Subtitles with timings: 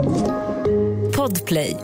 [0.00, 1.76] Podplay.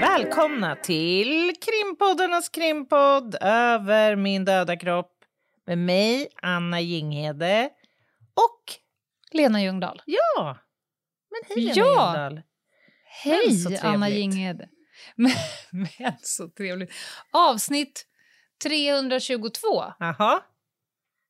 [0.00, 5.15] Välkomna till Krimpoddarnas krimpodd Över min döda kropp
[5.66, 7.70] med mig, Anna Jinghede
[8.34, 8.74] och
[9.32, 10.02] Lena Ljungdahl.
[10.06, 10.56] ja,
[11.30, 11.84] men hej Lena Ja.
[11.84, 12.42] Ljungdahl.
[13.24, 13.78] Hej.
[13.82, 14.68] Anna Jinghede.
[15.16, 15.32] Men,
[15.72, 16.92] men så trevligt.
[17.32, 18.06] Avsnitt
[18.62, 19.84] 322.
[19.98, 20.40] Jaha.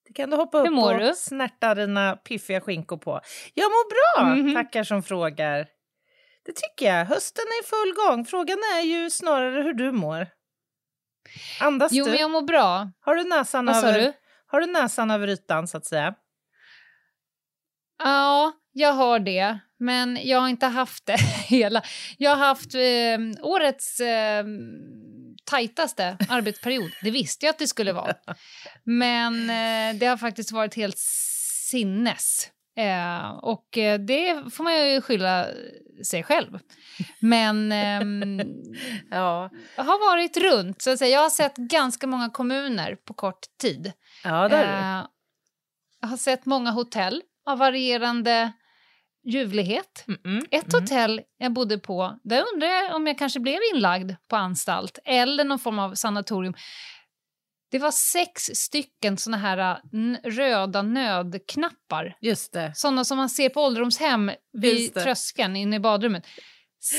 [0.09, 1.12] Det kan du hoppa upp Hur och du?
[1.16, 3.21] snärta dina piffiga skinkor på.
[3.55, 3.91] Jag mår
[4.24, 4.55] bra, Mhm.
[4.55, 5.59] tackar som frågar.
[6.45, 7.05] Det tycker jag.
[7.07, 8.24] Hösten är i full gång.
[8.24, 10.29] Frågan är ju snarare hur du mår.
[11.60, 12.10] Andas Jo, du?
[12.10, 12.91] men jag mår bra.
[13.01, 14.01] Har du näsan Vad sa över...
[14.01, 14.12] du?
[14.46, 16.14] Har du näsan över ytan, så att säga?
[17.98, 19.59] Ja, jag har det.
[19.79, 21.82] Men jag har inte haft det hela.
[22.18, 24.45] Jag har haft eh, årets eh,
[25.45, 26.90] tajtaste arbetsperiod.
[27.02, 28.15] Det visste jag att det skulle vara.
[28.84, 30.99] Men eh, det har faktiskt varit helt
[31.71, 32.51] sinnes.
[32.76, 35.46] Eh, och eh, det får man ju skylla
[36.04, 36.59] sig själv.
[37.18, 38.40] Men ehm,
[39.10, 40.82] Ja, har varit runt.
[40.82, 41.10] Så att säga.
[41.10, 43.93] Jag har sett ganska många kommuner på kort tid.
[44.27, 44.71] Ja det har du.
[44.71, 45.07] Eh,
[46.01, 48.52] jag har sett många hotell av varierande
[49.24, 50.05] ljuvlighet.
[50.07, 50.46] Mm-mm.
[50.51, 50.83] Ett Mm.
[50.83, 55.45] hotell jag bodde på, där undrar jag om jag kanske blev inlagd på anstalt eller
[55.45, 56.55] någon form av sanatorium.
[57.71, 59.59] Det var sex stycken såna här
[59.93, 62.16] äh, röda nödknappar.
[62.21, 62.73] Just det.
[62.74, 65.00] Såna som man ser på ålderdomshem vid det.
[65.03, 66.27] tröskeln inne i badrummet.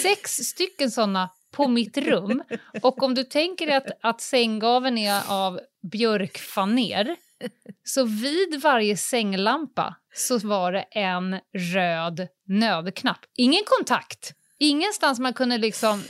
[0.04, 2.44] Sex stycken såna på mitt rum.
[2.82, 5.60] Och om du tänker att, att sänggaveln är av
[5.92, 7.16] björkfaner
[7.84, 11.40] så vid varje sänglampa så var det en
[11.74, 13.20] röd nödknapp.
[13.38, 14.34] Ingen kontakt.
[14.60, 16.04] Ingenstans man kunde liksom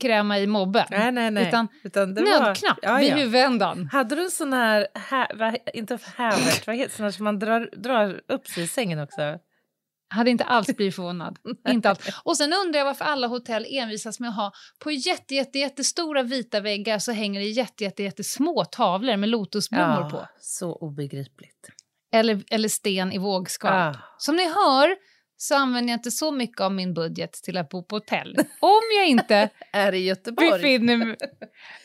[0.00, 0.86] kräma i mobben.
[0.90, 1.46] Nej, nej, nej.
[1.84, 3.16] Utan det nödknapp ja, vid ja.
[3.16, 3.88] huvudändan.
[3.92, 8.20] Hade du en sån här, hä, inte hävert, vad heter här som man drar, drar
[8.28, 9.38] upp sig i sängen också?
[10.08, 11.38] Hade inte alls blivit förvånad.
[11.68, 11.98] inte alls.
[12.24, 16.22] Och sen undrar jag varför alla hotell envisas med att ha på jätte, jätte, jättestora
[16.22, 20.28] vita väggar så hänger det jätte, jätte, jättesmå tavlor med lotusblommor på.
[20.40, 21.68] så obegripligt.
[22.12, 23.72] Eller, eller sten i vågskal.
[23.72, 23.94] Ah.
[24.18, 24.96] Som ni hör
[25.36, 28.36] så använder jag inte så mycket av min budget till att bo på hotell.
[28.60, 30.50] Om jag inte Är det Göteborg?
[30.50, 31.16] befinner mig...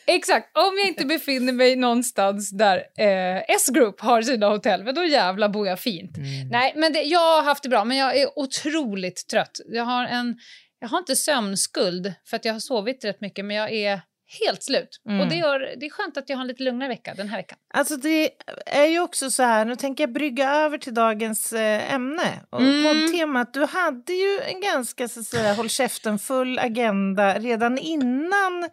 [0.06, 5.04] Exakt, om jag inte befinner mig någonstans där eh, S-Group har sina hotell, men då
[5.04, 6.16] jävla bor jag fint.
[6.16, 6.48] Mm.
[6.48, 9.60] Nej, men det, jag har haft det bra, men jag är otroligt trött.
[9.66, 10.38] Jag har, en,
[10.78, 14.00] jag har inte sömnskuld, för att jag har sovit rätt mycket, men jag är
[14.40, 15.00] helt slut.
[15.08, 15.20] Mm.
[15.20, 17.36] Och det, gör, det är skönt att jag har en lite lugnare vecka den här
[17.36, 17.58] veckan.
[17.74, 18.30] Alltså det
[18.66, 22.40] är ju också så här, nu tänker jag brygga över till dagens eh, ämne.
[22.50, 22.84] Och Mm.
[22.84, 28.64] Poddtemat, du hade ju en ganska så att säga, håll käften full agenda redan innan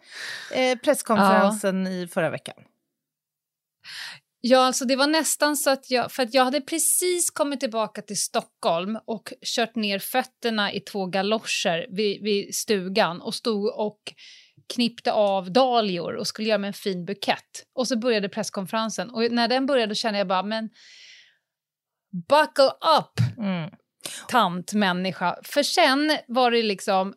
[0.54, 2.54] eh, presskonferensen i förra veckan.
[4.42, 8.02] Ja, alltså det var nästan så att jag, för att jag hade precis kommit tillbaka
[8.02, 14.00] till Stockholm och kört ner fötterna i två galoscher vid, vid stugan och stod och
[14.74, 17.64] knippte av dahlior och skulle göra mig en fin bukett.
[17.74, 20.70] Och så började presskonferensen och när den började kände jag bara, men
[22.28, 23.70] buckle up, Mm.
[24.28, 25.36] tant människa.
[25.44, 27.14] För sen var det liksom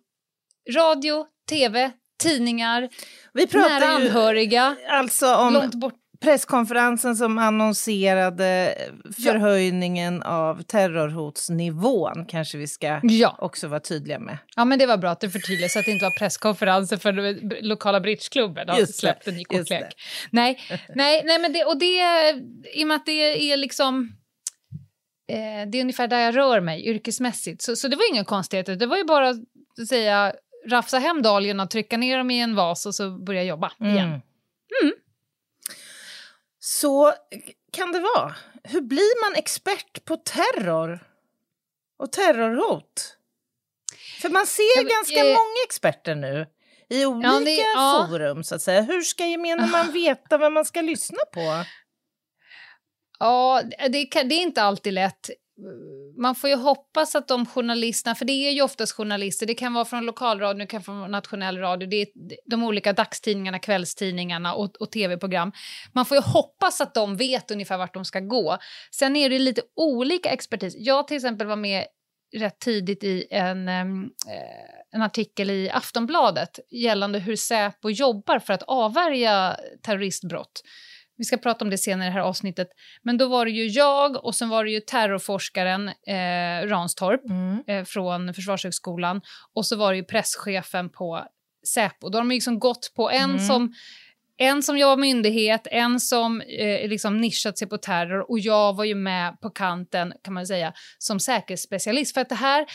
[0.75, 1.91] radio, tv,
[2.23, 2.89] tidningar,
[3.33, 5.93] Vi nära anhöriga, alltså om långt bort.
[6.23, 8.75] Presskonferensen som annonserade
[9.23, 13.35] förhöjningen av terrorhotsnivån kanske vi ska Ja.
[13.39, 14.37] också vara tydliga med.
[14.55, 17.37] Ja, men det var bra att du förtydligade så att det inte var presskonferenser för
[17.63, 18.77] lokala bridgeklubben.
[18.77, 19.93] Just släppte ny kortlek.
[20.31, 20.59] Nej,
[20.95, 22.01] nej, nej, men det, och det,
[22.73, 24.11] i och med att det är liksom...
[25.31, 27.61] Eh, det är ungefär där jag rör mig yrkesmässigt.
[27.61, 28.75] Så, så det var inga konstigheter.
[28.75, 30.33] Det var ju bara att säga
[30.69, 34.07] rafsa hem dahliorna, trycka ner dem i en vas och så börja jobba igen.
[34.83, 34.93] Mm.
[36.65, 37.13] Så
[37.71, 38.35] kan det vara.
[38.63, 40.99] Hur blir man expert på terror
[41.99, 43.17] och terrorhot?
[44.21, 46.47] För man ser Jag- ganska eh, många experter nu
[46.89, 48.07] i olika det- ja.
[48.09, 48.43] forum.
[48.43, 48.81] så att säga.
[48.81, 51.63] Hur ska gemene man veta vad man ska lyssna på?
[53.19, 53.89] Ja, det,
[54.23, 55.29] det är inte alltid lätt.
[56.17, 59.73] Man får ju hoppas att de journalisterna, för det är ju oftast journalister, det kan
[59.73, 62.07] vara från lokalradio, det kan vara från nationell radio, det är
[62.45, 65.51] de olika dagstidningarna, kvällstidningarna och, och tv-program.
[65.93, 68.57] Man får ju hoppas att de vet ungefär vart de ska gå.
[68.91, 70.75] Sen är det lite olika expertis.
[70.77, 71.85] Jag till exempel var med
[72.35, 73.85] rätt tidigt i en, eh,
[74.91, 80.61] en artikel i Aftonbladet gällande hur Säpo jobbar för att avvärja terroristbrott.
[81.23, 82.67] Vi ska prata om det senare i det här avsnittet.
[83.03, 87.63] Men då var det ju jag och sen var det ju terrorforskaren eh, Ranstorp Mm.
[87.67, 89.21] eh, från Försvarshögskolan
[89.53, 91.25] och så var det ju presschefen på
[91.67, 92.09] Säpo.
[92.09, 93.39] Då har de liksom gått på en Mm.
[93.39, 93.73] som
[94.37, 98.83] en som jobbar myndighet, en som eh, liksom nischat sig på terror och jag var
[98.83, 102.13] ju med på kanten kan man säga som säkerhetsspecialist.
[102.13, 102.65] För att det här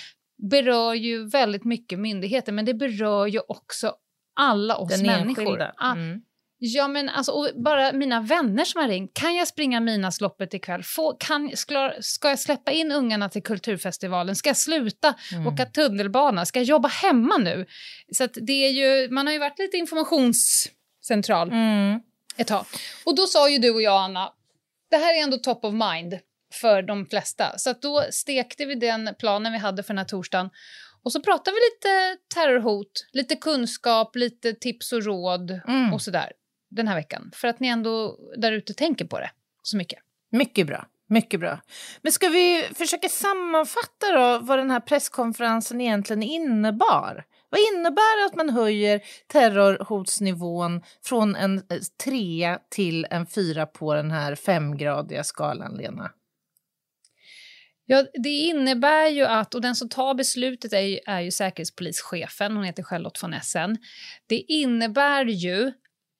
[0.50, 3.94] berör ju väldigt mycket myndigheter men det berör ju också
[4.40, 5.62] alla oss Den människor.
[5.76, 6.20] Ah, Mm.
[6.60, 9.14] Ja, men alltså, och bara mina vänner som har ringt.
[9.14, 10.82] Kan jag springa Midnattsloppet ikväll?
[10.84, 14.36] Få, kan, ska, ska jag släppa in ungarna till Kulturfestivalen?
[14.36, 15.46] Ska jag sluta Mm.
[15.46, 16.46] åka tunnelbana?
[16.46, 17.66] Ska jag jobba hemma nu?
[18.16, 22.00] Så det är ju, man har ju varit lite informationscentral Mm.
[22.36, 22.64] ett tag.
[23.04, 24.32] Och då sa ju du och jag, Anna,
[24.90, 26.18] det här är ändå top of mind
[26.60, 27.58] för de flesta.
[27.58, 30.50] Så då stekte vi den planen vi hade för den här torsdagen.
[31.04, 35.94] Och så pratade vi lite terrorhot, lite kunskap, lite tips och råd Mm.
[35.94, 36.32] och sådär
[36.68, 37.30] den här veckan.
[37.34, 39.30] För att ni ändå där ute tänker på det
[39.62, 39.98] så mycket.
[40.30, 40.86] Mycket bra.
[41.10, 41.60] Mycket bra.
[42.02, 47.24] Men ska vi försöka sammanfatta då vad den här presskonferensen egentligen innebar?
[47.50, 54.10] Vad innebär att man höjer terrorhotsnivån från en eh, trea till en fyra på den
[54.10, 56.10] här femgradiga skalan, Lena?
[57.86, 62.56] Ja, det innebär ju att, och den som tar beslutet är ju, är ju säkerhetspolischefen,
[62.56, 63.78] hon heter Charlotte von Essen.
[64.26, 65.72] Det innebär ju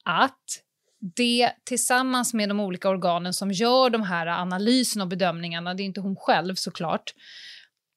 [0.09, 0.63] att
[1.17, 5.85] det tillsammans med de olika organen som gör de här analyserna och bedömningarna, det är
[5.85, 7.15] inte hon själv såklart,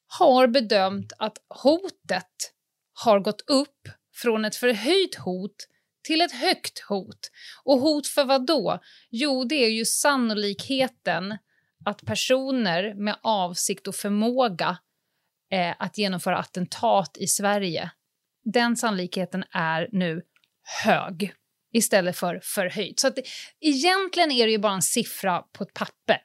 [0.08, 2.54] har bedömt att hotet
[2.94, 5.56] har gått upp från ett förhöjt hot
[6.04, 7.32] till ett högt hot.
[7.64, 8.80] Och hot för vad då?
[9.10, 11.38] Jo, det är ju sannolikheten
[11.86, 14.78] att personer med avsikt och förmåga
[15.52, 17.92] eh, att genomföra attentat i Sverige,
[18.44, 20.22] den sannolikheten är nu
[20.84, 21.34] hög
[21.74, 23.00] istället för förhöjt.
[23.00, 23.24] Så att det,
[23.60, 26.22] egentligen är det ju bara en siffra på ett papper,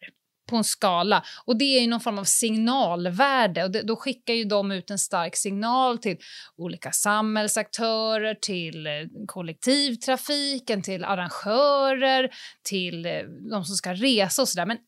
[0.46, 1.24] på en skala.
[1.44, 4.90] Och det är ju någon form av signalvärde och det, då skickar ju de ut
[4.90, 6.16] en stark signal till
[6.56, 8.92] olika samhällsaktörer, till eh,
[9.26, 12.30] kollektivtrafiken, till arrangörer,
[12.62, 14.66] till eh, de som ska resa och sådär.
[14.66, 14.78] Men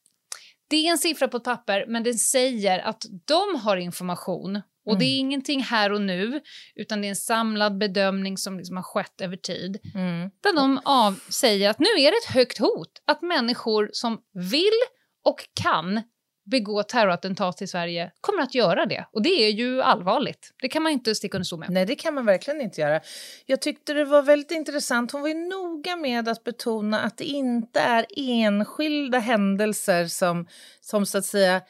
[0.70, 4.62] det är en siffra på ett papper, men den säger att de har information.
[4.88, 6.40] Och det är ingenting här och nu,
[6.74, 9.78] utan det är en samlad bedömning som liksom har skett över tid.
[9.94, 10.30] Mm.
[10.42, 14.78] Där de av säger att nu är det ett högt hot att människor som vill
[15.24, 16.02] och kan
[16.50, 19.06] begå terrorattentat i Sverige kommer att göra det.
[19.12, 20.54] Och det är ju allvarligt.
[20.62, 21.70] Det kan man inte sticka under stol med.
[21.70, 23.00] Nej, det kan man verkligen inte göra.
[23.46, 25.12] Jag tyckte det var väldigt intressant.
[25.12, 30.46] Hon var ju noga med att betona att det inte är enskilda händelser som,
[30.80, 31.60] som så att säga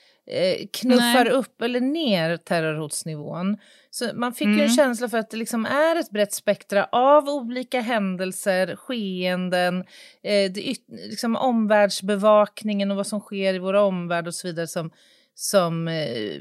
[0.73, 1.33] knuffar Nej.
[1.33, 3.57] upp eller ner terrorhotsnivån.
[3.91, 4.77] Så man fick ju en Mm.
[4.77, 9.79] känsla för att det liksom är ett brett spektra av olika händelser, skeenden,
[10.23, 14.91] eh, det liksom omvärldsbevakningen och vad som sker i vår omvärld och så vidare som,
[15.35, 16.35] som eh,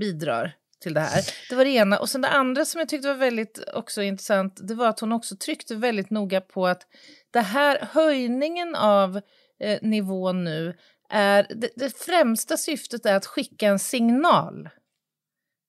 [0.00, 0.52] bidrar
[0.82, 1.22] till det här.
[1.50, 1.98] Det var det ena.
[1.98, 5.12] Och sen det andra som jag tyckte var väldigt också intressant, det var att hon
[5.12, 6.82] också tryckte väldigt noga på att
[7.30, 9.20] det här höjningen av
[9.60, 10.76] eh, nivån nu
[11.14, 14.68] är, det, det främsta syftet är att skicka en signal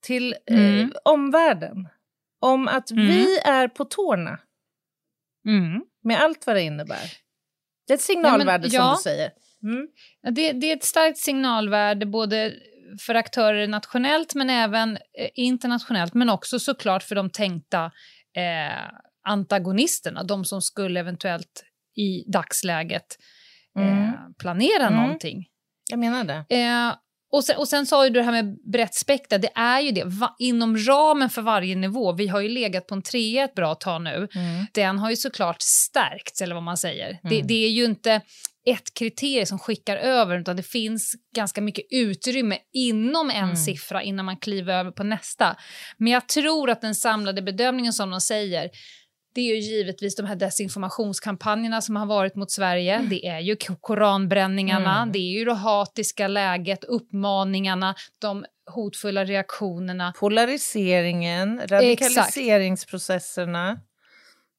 [0.05, 0.91] till eh, Mm.
[1.05, 1.87] omvärlden
[2.39, 3.07] om att Mm.
[3.07, 4.39] vi är på tårna
[5.47, 5.81] Mm.
[6.03, 7.11] med allt vad det innebär.
[7.87, 8.93] Det är ett signalvärde som ja.
[8.97, 9.31] du säger.
[9.63, 9.87] Mm.
[10.21, 12.53] Ja, Det, det är ett starkt signalvärde både
[12.99, 17.85] för aktörer nationellt men även eh, internationellt men också såklart för de tänkta
[18.37, 18.91] eh,
[19.27, 21.63] antagonisterna, de som skulle eventuellt
[21.95, 23.17] i dagsläget
[23.79, 24.13] eh, Mm.
[24.39, 25.01] planera Mm.
[25.01, 25.45] någonting.
[25.89, 26.55] Jag menar det.
[26.61, 26.95] Eh,
[27.31, 29.91] och, sen, och sen sa ju du det här med brett spektra, det är ju
[29.91, 33.55] det, va, inom ramen för varje nivå, vi har ju legat på en trea ett
[33.55, 34.65] bra tag nu, Mm.
[34.73, 37.19] den har ju såklart stärkts, eller vad man säger.
[37.23, 37.47] Det, Mm.
[37.47, 38.21] det är ju inte
[38.67, 43.55] ett kriterium som skickar över, utan det finns ganska mycket utrymme inom en Mm.
[43.55, 45.55] siffra innan man kliver över på nästa.
[45.97, 48.69] Men jag tror att den samlade bedömningen som de säger,
[49.35, 53.07] det är ju givetvis de här desinformationskampanjerna som har varit mot Sverige.
[53.09, 55.11] Det är ju ko- koranbränningarna, Mm.
[55.11, 60.13] det är ju det hatiska läget, uppmaningarna, de hotfulla reaktionerna.
[60.19, 61.61] Polariseringen,
[62.59, 63.79] radikaliseringsprocesserna.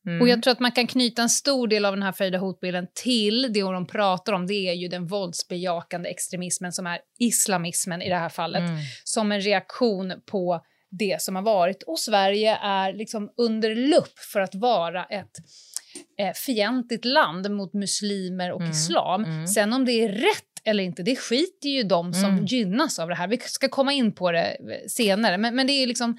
[0.07, 0.21] Mm.
[0.23, 2.87] Och jag tror att man kan knyta en stor del av den här förhöjda hotbilden
[2.95, 8.09] till det de pratar om, det är ju den våldsbejakande extremismen som är islamismen i
[8.09, 8.77] det här fallet, Mm.
[9.05, 10.61] som en reaktion på
[10.99, 11.83] det som har varit.
[11.83, 15.37] Och Sverige är liksom under lupp för att vara ett
[16.19, 19.25] eh, fientligt land mot muslimer och Mm, islam.
[19.25, 19.47] mm.
[19.47, 22.45] Sen om det är rätt eller inte, det skiter ju de som Mm.
[22.47, 23.29] gynnas av det här.
[23.29, 26.19] Vi ska komma in på det eh, senare, men, men det är liksom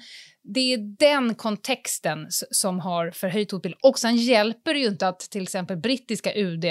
[0.54, 3.78] det är den kontexten som har förhöjt hotbilden.
[3.82, 6.64] Och sen hjälper det ju inte att till exempel brittiska UD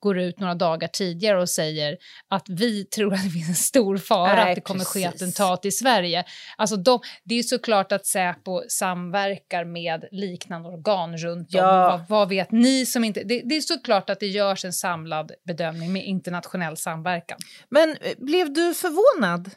[0.00, 1.96] går ut några dagar tidigare och säger
[2.28, 5.02] att vi tror att det finns en stor fara Nej, att det kommer precis.
[5.02, 6.24] ske attentat i Sverige.
[6.56, 11.60] Alltså de, det är såklart att Säpo samverkar med liknande organ runt om.
[11.60, 11.88] Ja.
[11.88, 13.22] Vad, vad, vet ni som inte...
[13.24, 17.38] Det, det är såklart att det görs en samlad bedömning med internationell samverkan.
[17.70, 19.50] Men eh, blev du förvånad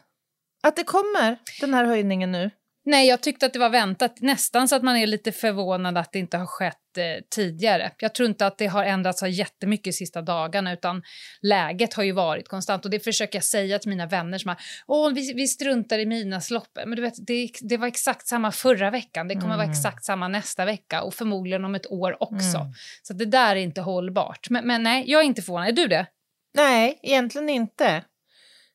[0.62, 2.50] att det kommer den här höjningen nu?
[2.84, 4.20] Nej, jag tyckte att det var väntat.
[4.20, 7.92] Nästan så att man är lite förvånad att det inte har skett eh, tidigare.
[7.98, 11.02] Jag tror inte att det har ändrats så jättemycket de sista dagarna utan
[11.42, 14.58] läget har ju varit konstant och det försöker jag säga till mina vänner som har
[14.86, 16.88] Åh, vi, vi struntar i midnattsloppet.
[16.88, 19.28] Men du vet, det, det var exakt samma förra veckan.
[19.28, 19.58] Det kommer mm.
[19.58, 22.58] vara exakt samma nästa vecka och förmodligen om ett år också.
[22.58, 22.72] Mm.
[23.02, 24.50] Så det där är inte hållbart.
[24.50, 25.68] Men, men nej, jag är inte förvånad.
[25.68, 26.06] Är du det?
[26.54, 28.04] Nej, egentligen inte.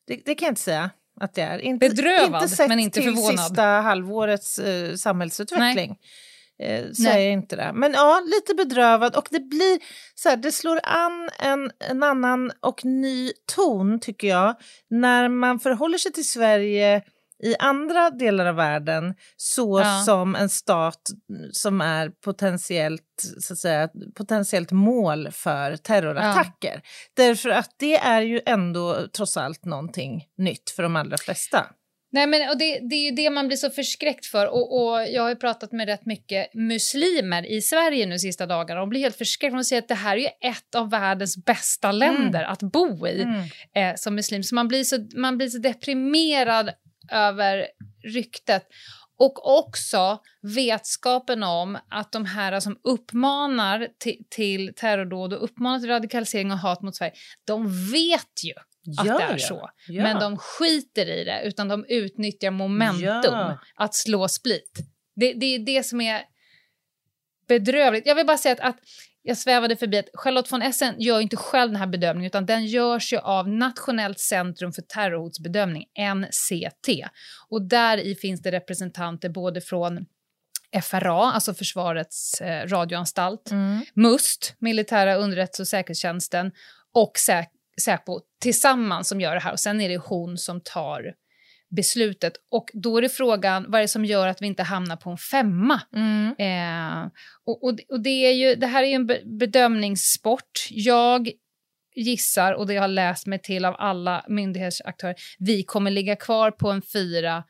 [0.06, 1.58] Det, det kan jag inte säga att det är.
[1.58, 3.38] Inte, Bedrövad, inte sett men inte till förvånad.
[3.38, 5.96] sista halvårets eh, samhällsutveckling.
[6.62, 7.70] Eh, säger jag inte det.
[7.74, 9.16] Men ja, lite bedrövad.
[9.16, 9.78] Och det blir
[10.14, 14.54] så här, det slår an en, en annan och ny ton, tycker jag,
[14.90, 17.02] när man förhåller sig till Sverige
[17.42, 20.02] i andra delar av världen så ja.
[20.06, 21.02] som en stat
[21.52, 23.02] som är potentiellt,
[23.40, 26.74] så att säga, potentiellt mål för terrorattacker.
[26.74, 26.80] Ja.
[27.16, 31.66] Därför att det är ju ändå trots allt någonting nytt för de allra flesta.
[32.10, 34.46] Nej, men, och det, det är ju det man blir så förskräckt för.
[34.46, 38.88] Och, och, Jag har pratat med rätt mycket muslimer i Sverige nu sista dagarna och
[38.88, 39.56] blir helt förskräckta.
[39.56, 42.52] De säger att det här är ju ett av världens bästa länder mm.
[42.52, 43.40] att bo i mm.
[43.74, 44.42] eh, som muslim.
[44.42, 46.70] Så man blir så, man blir så deprimerad
[47.10, 47.66] över
[48.04, 48.66] ryktet.
[49.18, 55.88] Och också vetskapen om att de här som uppmanar till, till terrordåd och uppmanar till
[55.88, 57.12] radikalisering och hat mot Sverige,
[57.44, 58.52] de vet ju
[58.98, 59.70] att ja, det är så.
[59.88, 60.02] Ja.
[60.02, 63.58] Men de skiter i det, utan de utnyttjar momentum ja.
[63.74, 64.78] att slå split.
[65.16, 66.22] Det, det är det som är
[67.48, 68.06] bedrövligt.
[68.06, 68.78] Jag vill bara säga att, att
[69.28, 72.66] jag svävade förbi att Charlotte von Essen gör inte själv den här bedömningen utan den
[72.66, 76.88] görs ju av Nationellt centrum för terrorhotsbedömning, NCT.
[77.48, 80.06] Och där i finns det representanter både från
[80.82, 83.84] FRA, alltså Försvarets eh, radioanstalt, mm.
[83.94, 86.52] MUST, Militära underrättelse och säkerhetstjänsten
[86.94, 87.12] och
[87.82, 89.52] Säpo tillsammans som gör det här.
[89.52, 91.14] Och sen är det hon som tar
[91.70, 92.32] beslutet.
[92.50, 95.10] Och då är det frågan, vad är det som gör att vi inte hamnar på
[95.10, 95.80] en femma?
[95.94, 96.34] Mm.
[96.38, 97.10] Eh,
[97.44, 100.68] och, och, och, det, är ju, det här är ju en bedömningssport.
[100.70, 101.30] Jag
[101.96, 106.50] gissar, och det jag har läst mig till av alla myndighetsaktörer, vi kommer ligga kvar
[106.50, 107.44] på en fyra.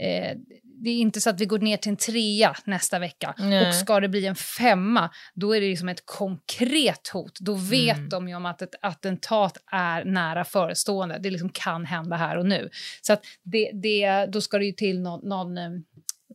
[0.00, 0.36] Eh,
[0.80, 3.34] det är inte så att vi går ner till en trea nästa vecka.
[3.38, 3.68] Nej.
[3.68, 7.40] Och ska det bli en femma, då är det liksom ett konkret hot.
[7.40, 8.08] Då vet mm.
[8.08, 11.18] de ju om att ett attentat är nära förestående.
[11.18, 12.70] Det liksom kan hända här och nu.
[13.02, 15.28] Så att det, det, då ska det ju till någon...
[15.28, 15.70] någon eh,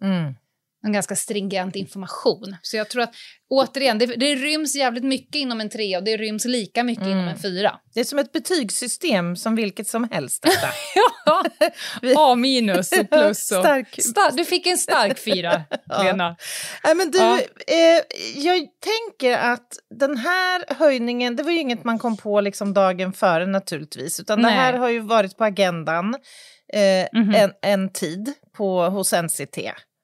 [0.02, 0.36] mm
[0.86, 2.56] en ganska stringent information.
[2.62, 3.14] Så jag tror att
[3.50, 7.18] återigen, det, det ryms jävligt mycket inom en trea och det ryms lika mycket mm.
[7.18, 7.80] inom en fyra.
[7.94, 10.44] Det är som ett betygssystem som vilket som helst.
[10.44, 10.68] Detta.
[11.26, 11.44] ja,
[12.18, 13.52] A minus och plus.
[13.52, 13.60] Och.
[13.60, 14.02] Stark.
[14.02, 15.64] Star du fick en stark fyra.
[16.04, 16.36] Lena.
[16.84, 17.40] Ja, men du, ja.
[17.68, 18.04] eh,
[18.36, 19.68] jag tänker att
[20.00, 24.42] den här höjningen, det var ju inget man kom på liksom dagen före naturligtvis, utan
[24.42, 24.52] Nej.
[24.52, 26.16] det här har ju varit på agendan
[26.74, 27.36] eh, mm -hmm.
[27.36, 29.58] en, en tid på, hos NCT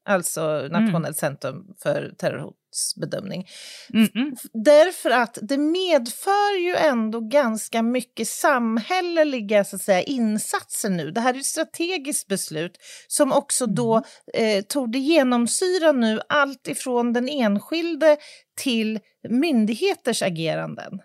[0.05, 0.71] alltså mm.
[0.71, 3.47] Nationellt centrum för terrorhotsbedömning.
[3.93, 4.37] Mm -mm.
[4.53, 11.11] Därför att det medför ju ändå ganska mycket samhälleliga så att säga, insatser nu.
[11.11, 12.77] Det här är ett strategiskt beslut
[13.07, 14.03] som också då
[14.33, 18.17] eh, tog det genomsyra nu allt ifrån den enskilde
[18.57, 20.99] till myndigheters ageranden.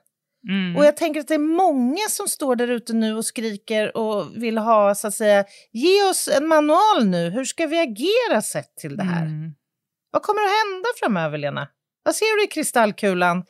[0.49, 0.77] Mm.
[0.77, 4.43] Och jag tänker att det är många som står där ute nu och skriker och
[4.43, 7.31] vill ha, så att säga, ge oss en manual nu.
[7.31, 9.23] Hur ska vi agera sett till det här?
[9.23, 9.55] Mm.
[10.11, 11.69] Vad kommer att hända framöver, Lena?
[12.03, 13.45] Vad ser du i kristallkulan?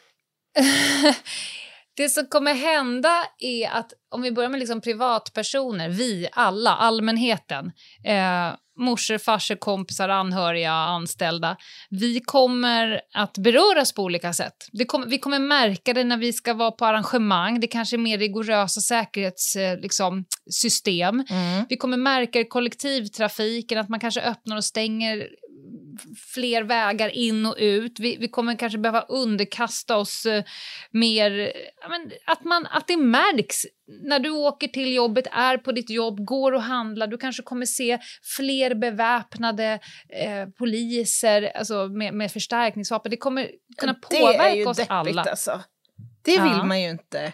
[1.96, 7.72] det som kommer hända är att om vi börjar med liksom privatpersoner, vi alla, allmänheten,
[8.04, 11.56] eh, morsor, farsor, kompisar, anhöriga, anställda.
[11.90, 14.56] Vi kommer att beröras på olika sätt.
[14.88, 17.60] Kommer, vi kommer märka det när vi ska vara på arrangemang.
[17.60, 19.80] Det kanske är mer rigorösa säkerhetssystem.
[19.82, 20.24] Liksom,
[21.30, 21.64] mm.
[21.68, 25.28] Vi kommer märka i kollektivtrafiken att man kanske öppnar och stänger
[26.34, 28.00] fler vägar in och ut.
[28.00, 30.44] Vi, vi kommer kanske behöva underkasta oss eh,
[30.90, 31.52] mer...
[31.88, 33.62] Men, att, man, att det märks
[34.02, 37.06] när du åker till jobbet, är på ditt jobb, går och handlar.
[37.06, 37.98] Du kanske kommer se
[38.36, 43.10] fler beväpnade eh, poliser alltså med, med förstärkningsvapen.
[43.10, 45.22] Det kommer kunna påverka oss alla.
[45.22, 45.60] Alltså.
[46.22, 46.64] Det vill ja.
[46.64, 47.32] man ju inte.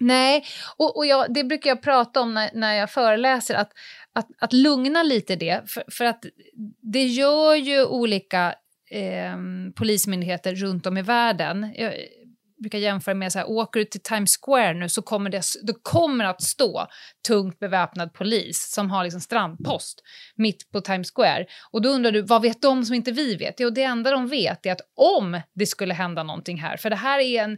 [0.00, 0.44] Nej,
[0.76, 3.72] och, och jag, det brukar jag prata om när, när jag föreläser, att,
[4.12, 5.62] att, att lugna lite det.
[5.66, 6.24] För, för att
[6.82, 8.54] det gör ju olika
[8.90, 9.36] eh,
[9.76, 11.74] polismyndigheter runt om i världen.
[11.76, 11.94] Jag,
[12.60, 15.74] brukar jämföra med så här, åker du till Times Square nu så kommer det, det
[15.82, 16.86] kommer att stå
[17.26, 20.02] tungt beväpnad polis som har liksom strandpost
[20.36, 21.46] mitt på Times Square.
[21.70, 23.60] Och då undrar du, vad vet de som inte vi vet?
[23.60, 26.96] Jo, det enda de vet är att om det skulle hända någonting här, för det
[26.96, 27.52] här är en,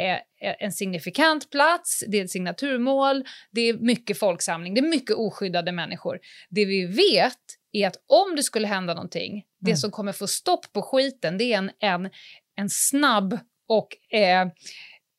[0.00, 5.16] eh, en signifikant plats, det är ett signaturmål, det är mycket folksamling, det är mycket
[5.16, 6.18] oskyddade människor.
[6.50, 7.38] Det vi vet
[7.72, 9.44] är att om det skulle hända någonting, mm.
[9.60, 12.10] det som kommer få stopp på skiten, det är en, en,
[12.56, 14.40] en snabb och eh,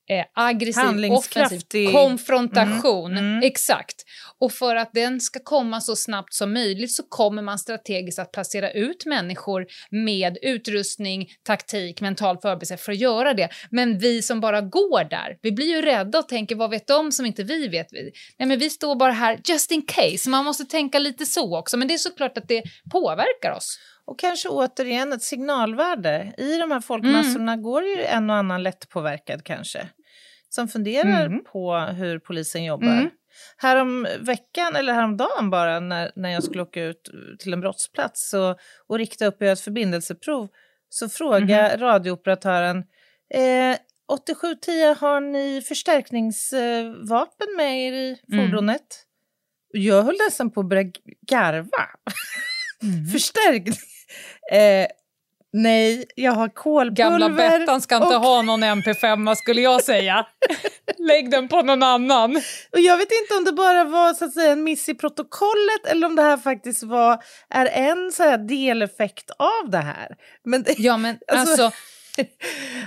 [0.09, 3.11] eh, aggressiv, offensiv konfrontation.
[3.11, 3.43] Mm, mm.
[3.43, 3.95] Exakt.
[4.39, 8.31] Och för att den ska komma så snabbt som möjligt så kommer man strategiskt att
[8.31, 13.49] placera ut människor med utrustning, taktik, mental förberedelse för att göra det.
[13.69, 17.11] Men vi som bara går där, vi blir ju rädda och tänker vad vet de
[17.11, 17.87] som inte vi vet?
[18.37, 20.29] Nej, men vi står bara här just in case.
[20.29, 23.79] Man måste tänka lite så också, men det är såklart att det påverkar oss.
[24.05, 26.33] Och kanske återigen ett signalvärde.
[26.37, 27.63] I de här folkmassorna mm.
[27.63, 29.87] går ju en och annan lättpåverkad kanske.
[30.49, 31.43] Som funderar mm.
[31.43, 32.87] på hur polisen jobbar.
[32.87, 33.09] Mm.
[33.57, 38.55] Härom veckan, eller häromdagen bara, när, när jag skulle åka ut till en brottsplats så,
[38.87, 40.47] och rikta upp och göra ett förbindelseprov
[40.89, 41.79] så frågade mm.
[41.79, 42.77] radiooperatören
[43.33, 43.77] eh,
[44.09, 48.45] 8710, har ni förstärkningsvapen med er i mm.
[48.45, 49.05] fordonet?
[49.75, 49.85] Mm.
[49.85, 50.91] Jag höll nästan på att börja
[51.27, 51.89] garva.
[52.83, 53.05] Mm.
[53.11, 53.75] Förstärkning?
[54.51, 54.87] Eh,
[55.53, 57.19] nej, jag har kolpulver.
[57.19, 58.21] Gamla Bettan ska inte och...
[58.21, 60.27] ha någon MP5 skulle jag säga.
[60.97, 62.35] Lägg den på någon annan.
[62.71, 65.85] Och jag vet inte om det bara var så att säga, en miss i protokollet
[65.85, 70.15] eller om det här faktiskt var, är en så här deleffekt av det här.
[70.43, 71.63] Men det, ja, men alltså...
[71.63, 71.79] alltså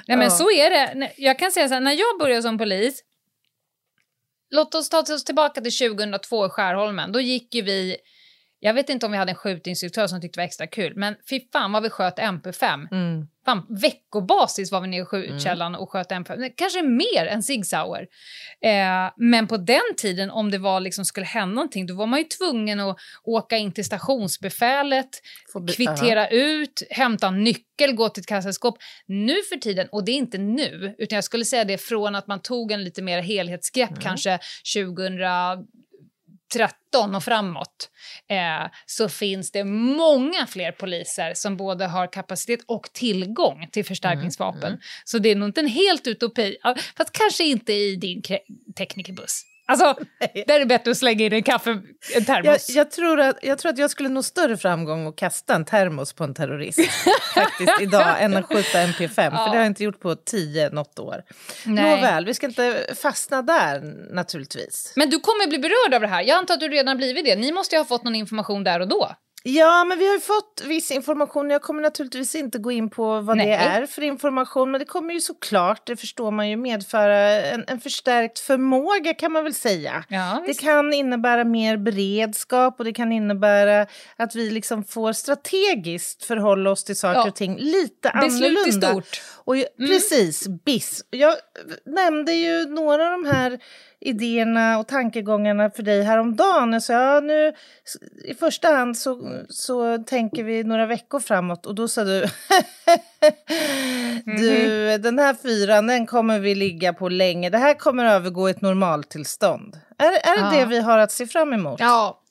[0.07, 0.31] nej, men ja.
[0.31, 1.13] så är det.
[1.17, 3.03] Jag kan säga så här, när jag började som polis
[4.55, 7.13] Låt oss ta oss tillbaka till 2002 i Skärholmen.
[7.13, 7.97] Då gick ju vi
[8.65, 11.17] jag vet inte om vi hade en skjutinstruktör som tyckte det var extra kul, men
[11.31, 12.89] fy fan vad vi sköt MP5.
[12.93, 13.27] Mm.
[13.45, 15.81] Fan, veckobasis var vi nere i skjutkällan mm.
[15.81, 16.53] och sköt MP5.
[16.57, 18.07] Kanske mer än Sig Sauer.
[18.61, 22.19] Eh, men på den tiden, om det var liksom skulle hända någonting, då var man
[22.19, 25.11] ju tvungen att åka in till stationsbefälet,
[25.77, 26.33] kvittera uh -huh.
[26.33, 28.79] ut, hämta nyckel, gå till ett kassaskåp.
[29.07, 32.27] Nu för tiden, och det är inte nu, utan jag skulle säga det från att
[32.27, 34.03] man tog en lite mer helhetsgrepp, mm.
[34.03, 34.39] kanske
[34.75, 35.19] 2000
[36.53, 37.91] 13 och framåt
[38.31, 44.61] eh, så finns det många fler poliser som både har kapacitet och tillgång till förstärkningsvapen.
[44.61, 44.81] Mm, mm.
[45.05, 46.57] Så det är nog inte en helt utopi,
[46.97, 48.23] fast kanske inte i din
[48.79, 49.52] teknikerbuss.
[49.73, 50.05] Alltså,
[50.47, 51.71] där är det bättre att slänga in en kaffe,
[52.15, 52.69] en termos.
[52.69, 55.65] Jag, jag, tror att, jag tror att jag skulle nå större framgång att kasta en
[55.65, 56.79] termos på en terrorist
[57.35, 59.09] faktiskt idag än att skjuta MP5.
[59.09, 59.31] Ja.
[59.31, 61.23] För det har jag inte gjort på tio, något år.
[61.67, 61.97] Nej.
[61.97, 63.81] Nåväl, vi ska inte fastna där
[64.15, 64.93] naturligtvis.
[64.97, 66.23] Men du kommer bli berörd av det här.
[66.23, 67.37] Jag antar att du redan blivit det.
[67.37, 69.17] Ni måste ju ha fått någon information där och då.
[69.45, 71.51] Ja, men vi har ju fått viss information.
[71.51, 73.47] Jag kommer naturligtvis inte gå in på vad Nej.
[73.47, 77.65] det är för information, men det kommer ju såklart, det förstår man ju, medföra en,
[77.67, 80.05] en förstärkt förmåga kan man väl säga.
[80.09, 86.25] Ja, det kan innebära mer beredskap och det kan innebära att vi liksom får strategiskt
[86.25, 87.29] förhålla oss till saker ja.
[87.29, 88.65] och ting lite Beslut annorlunda.
[88.65, 89.23] Beslut stort.
[89.45, 89.67] Och, mm.
[89.79, 91.05] Precis, BIS.
[91.11, 91.35] Jag
[91.87, 93.59] nämnde ju några av de här
[94.05, 96.73] idéerna och tankegångarna för dig häromdagen.
[96.73, 97.53] Jag sa, ja, nu,
[98.25, 99.15] I första hand så,
[99.49, 102.27] så tänker vi några veckor framåt och då sa du
[104.25, 105.03] Du, mm.
[105.03, 107.51] den här fyran den kommer vi ligga på länge.
[107.51, 109.81] Det här kommer övergå ett normaltillstånd.
[109.99, 110.61] Är, är det ja.
[110.61, 111.81] det vi har att se fram emot?
[111.81, 112.23] Ja,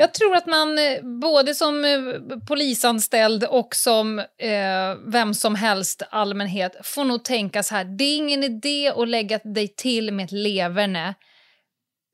[0.00, 6.02] jag tror att man eh, både som eh, polisanställd och som eh, vem som helst
[6.10, 10.24] allmänhet får nog tänka så här, det är ingen idé att lägga dig till med
[10.24, 11.14] ett leverne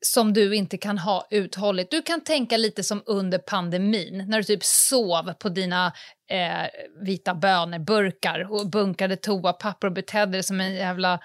[0.05, 1.91] som du inte kan ha uthålligt.
[1.91, 5.93] Du kan tänka lite som under pandemin, när du typ sov på dina
[6.29, 6.67] eh,
[7.01, 11.19] vita böneburkar och bunkade toapapper och betedde dig som en jävla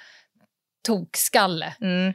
[0.87, 1.75] tokskalle.
[1.81, 2.13] Mm.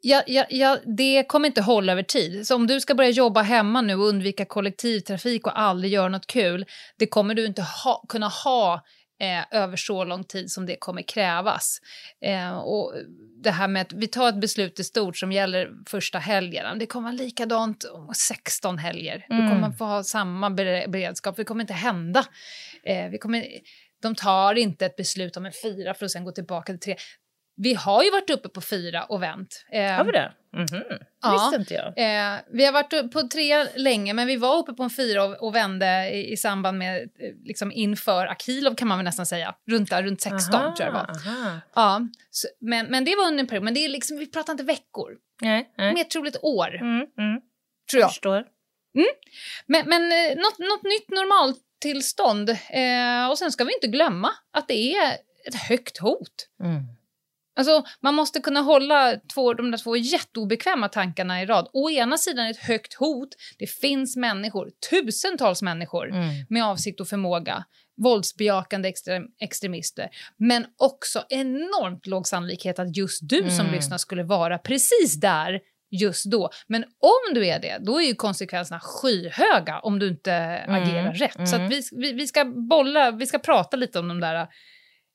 [0.00, 2.46] Ja, ja, ja, det kommer inte hålla över tid.
[2.46, 6.26] Så om du ska börja jobba hemma nu och undvika kollektivtrafik och aldrig göra något
[6.26, 6.66] kul,
[6.98, 8.84] det kommer du inte ha, kunna ha
[9.20, 11.80] eh, över så lång tid som det kommer krävas.
[12.24, 12.94] Eh, och
[13.42, 16.86] det här med att vi tar ett beslut i stort som gäller första helgen, det
[16.86, 19.26] kommer vara likadant om 16 helger.
[19.30, 19.42] Mm.
[19.42, 22.24] Du kommer få ha samma beredskap, det kommer inte hända.
[22.82, 23.46] Eh, vi kommer,
[24.02, 26.96] de tar inte ett beslut om en fyra för att sen gå tillbaka till tre
[27.56, 29.64] vi har ju varit uppe på fyra och vänt.
[29.72, 30.32] Eh, har vi det?
[30.54, 31.02] Mm -hmm.
[31.22, 31.86] ja, visste inte jag.
[31.86, 35.42] Eh, vi har varit på tre länge, men vi var uppe på en fyra och,
[35.42, 37.08] och vände i, i, samband med, eh,
[37.44, 39.54] liksom inför Akilov kan man väl nästan säga.
[39.70, 41.60] Runt, där, runt 16 aha, tror jag det var.
[41.74, 43.64] Ja, så, men, men det var under en period.
[43.64, 45.10] Men det är liksom, vi pratar inte veckor.
[45.42, 45.94] Nej, nej.
[45.94, 46.74] Mer troligt år.
[46.74, 47.40] Mm, mm.
[47.90, 48.10] Tror jag.
[48.10, 48.44] Förstår.
[48.94, 49.08] Mm.
[49.66, 52.50] Men, men eh, något, något nytt normaltillstånd.
[52.50, 55.12] Eh, och sen ska vi inte glömma att det är
[55.46, 56.48] ett högt hot.
[56.62, 56.95] Mm.
[57.56, 61.68] Alltså, man måste kunna hålla två, de där två jätteobekväma tankarna i rad.
[61.72, 63.28] Å ena sidan ett högt hot.
[63.58, 66.46] Det finns människor, tusentals människor mm.
[66.48, 67.64] med avsikt och förmåga.
[68.02, 70.08] Våldsbejakande extrem, extremister.
[70.36, 73.50] Men också enormt låg sannolikhet att just du mm.
[73.50, 76.50] som lyssnar skulle vara precis där just då.
[76.66, 80.82] Men om du är det, då är ju konsekvenserna skyhöga om du inte mm.
[80.82, 81.48] agerar rätt.
[81.48, 81.68] Så mm.
[81.68, 84.48] vi, vi, vi, ska bolla, vi ska prata lite om de där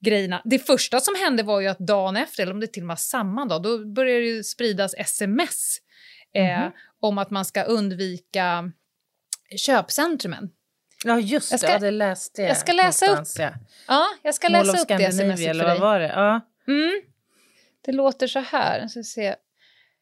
[0.01, 0.41] grejerna.
[0.45, 2.99] Det första som hände var ju att dagen efter, eller om det till och med
[2.99, 5.77] samma dag, då började det spridas sms
[6.35, 6.71] eh, mm.
[6.99, 8.71] om att man ska undvika
[9.57, 10.49] köpcentrumen.
[11.05, 11.73] Ja, just ska, det.
[11.73, 12.49] Ja, det läste jag.
[12.49, 13.51] Jag ska läsa upp, ja.
[13.87, 14.07] ja.
[14.21, 16.07] jag ska läsa upp det smset eller vad var det?
[16.07, 16.41] Ja.
[16.67, 17.01] Mm.
[17.85, 18.79] Det låter så här.
[18.79, 19.35] Jag ska se.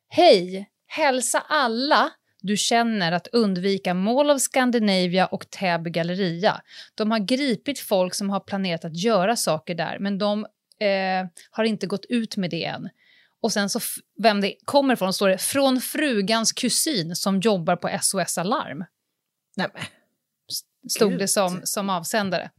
[0.09, 0.69] Hej!
[0.87, 6.61] Hälsa alla du känner att undvika Mall of Scandinavia och Täby galleria.
[6.95, 10.45] De har gripit folk som har planerat att göra saker där, men de
[10.79, 12.89] eh, har inte gått ut med det än.
[13.41, 13.79] Och sen så
[14.23, 18.85] vem det kommer ifrån står det från frugans kusin som jobbar på SOS Alarm.
[19.55, 19.67] Nej,
[20.89, 21.19] Stod Gud.
[21.19, 22.51] det som, som avsändare.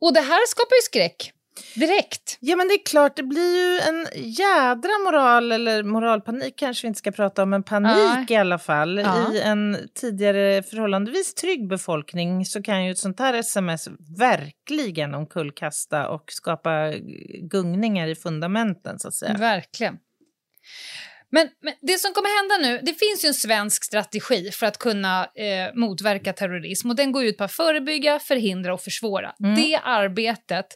[0.00, 1.32] Och det här skapar ju skräck.
[1.74, 2.38] Direkt.
[2.40, 6.88] Ja, men det är klart, det blir ju en jädra moral, eller moralpanik kanske vi
[6.88, 8.34] inte ska prata om, men panik ja.
[8.34, 8.98] i alla fall.
[8.98, 9.34] Ja.
[9.34, 13.88] I en tidigare förhållandevis trygg befolkning så kan ju ett sånt här sms
[14.18, 16.92] verkligen omkullkasta och skapa
[17.40, 19.34] gungningar i fundamenten, så att säga.
[19.34, 19.98] Verkligen.
[21.30, 24.78] Men, men, det som kommer hända nu, det finns ju en svensk strategi för att
[24.78, 29.34] kunna eh, motverka terrorism och den går ut på att förebygga, förhindra och försvåra.
[29.44, 29.54] Mm.
[29.54, 30.66] Det arbetet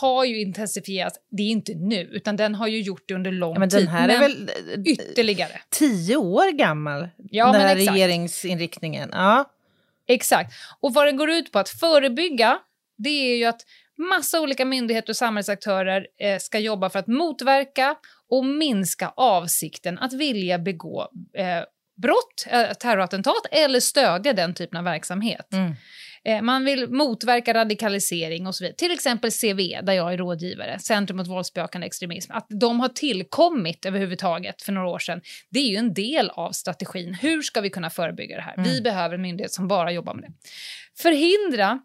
[0.00, 3.54] har ju intensifierats, det är inte nu, utan den har ju gjort det under lång
[3.54, 3.80] ja, men tid.
[3.80, 4.50] Den här men är väl
[4.86, 5.60] ytterligare.
[5.70, 7.94] tio år gammal, ja, den här exakt.
[7.94, 9.10] regeringsinriktningen.
[9.12, 9.44] Ja.
[10.06, 10.52] Exakt.
[10.80, 12.58] Och vad den går ut på att förebygga,
[12.98, 13.60] det är ju att
[13.98, 17.96] massa olika myndigheter och samhällsaktörer eh, ska jobba för att motverka
[18.30, 21.62] och minska avsikten att vilja begå eh,
[22.02, 25.52] brott, eh, terrorattentat eller stödja den typen av verksamhet.
[25.52, 25.74] Mm.
[26.24, 28.76] Eh, man vill motverka radikalisering och så vidare.
[28.76, 32.32] Till exempel CVE, där jag är rådgivare, Centrum mot våldsbejakande extremism.
[32.32, 36.52] Att de har tillkommit överhuvudtaget för några år sedan, det är ju en del av
[36.52, 37.14] strategin.
[37.14, 38.54] Hur ska vi kunna förebygga det här?
[38.54, 38.70] Mm.
[38.70, 40.32] Vi behöver en myndighet som bara jobbar med det.
[41.02, 41.80] Förhindra,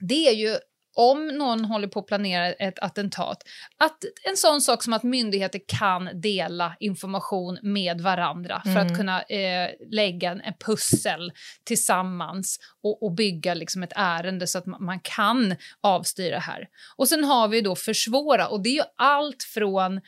[0.00, 0.56] det är ju
[0.94, 3.42] om någon håller på att planera ett attentat,
[3.78, 8.74] att en sån sak som att myndigheter kan dela information med varandra mm.
[8.74, 8.96] för att mm.
[8.96, 11.32] kunna eh, lägga en, en, pussel
[11.64, 16.68] tillsammans och, och bygga liksom ett ärende så att man, man, kan avstyra här.
[16.96, 20.00] Och sen har vi då försvåra och det är ju allt från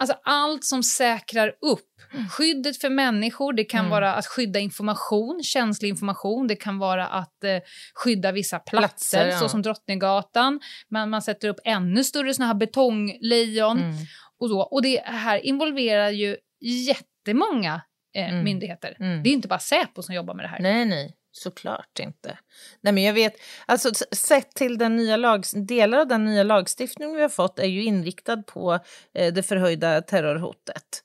[0.00, 2.28] Alltså allt som säkrar upp mm.
[2.28, 3.52] skyddet för människor.
[3.52, 3.90] Det kan mm.
[3.90, 6.46] vara att skydda information, känslig information.
[6.46, 7.58] Det kan vara att eh,
[7.94, 9.38] skydda vissa platser, platser ja.
[9.38, 10.60] såsom Drottninggatan.
[10.90, 13.78] Man, man sätter upp ännu större såna här betonglejon.
[13.78, 13.94] Mm.
[14.40, 14.60] Och, så.
[14.60, 17.80] och det här involverar ju jättemånga
[18.16, 18.44] eh, mm.
[18.44, 18.96] myndigheter.
[19.00, 19.22] Mm.
[19.22, 20.60] Det är inte bara Säpo som jobbar med det här.
[20.60, 21.16] Nej, nej.
[21.32, 22.38] Såklart inte.
[22.80, 23.34] Nej, men jag vet,
[23.66, 27.66] alltså, sett till den nya lag, delar av den nya lagstiftning vi har fått är
[27.66, 28.78] ju inriktad på
[29.14, 31.02] eh, det förhöjda terrorhotet.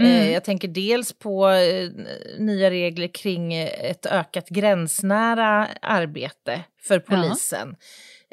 [0.00, 0.12] Mm.
[0.12, 1.90] Eh, jag tänker dels på eh,
[2.38, 7.68] nya regler kring ett ökat gränsnära arbete för polisen.
[7.70, 7.86] Ja.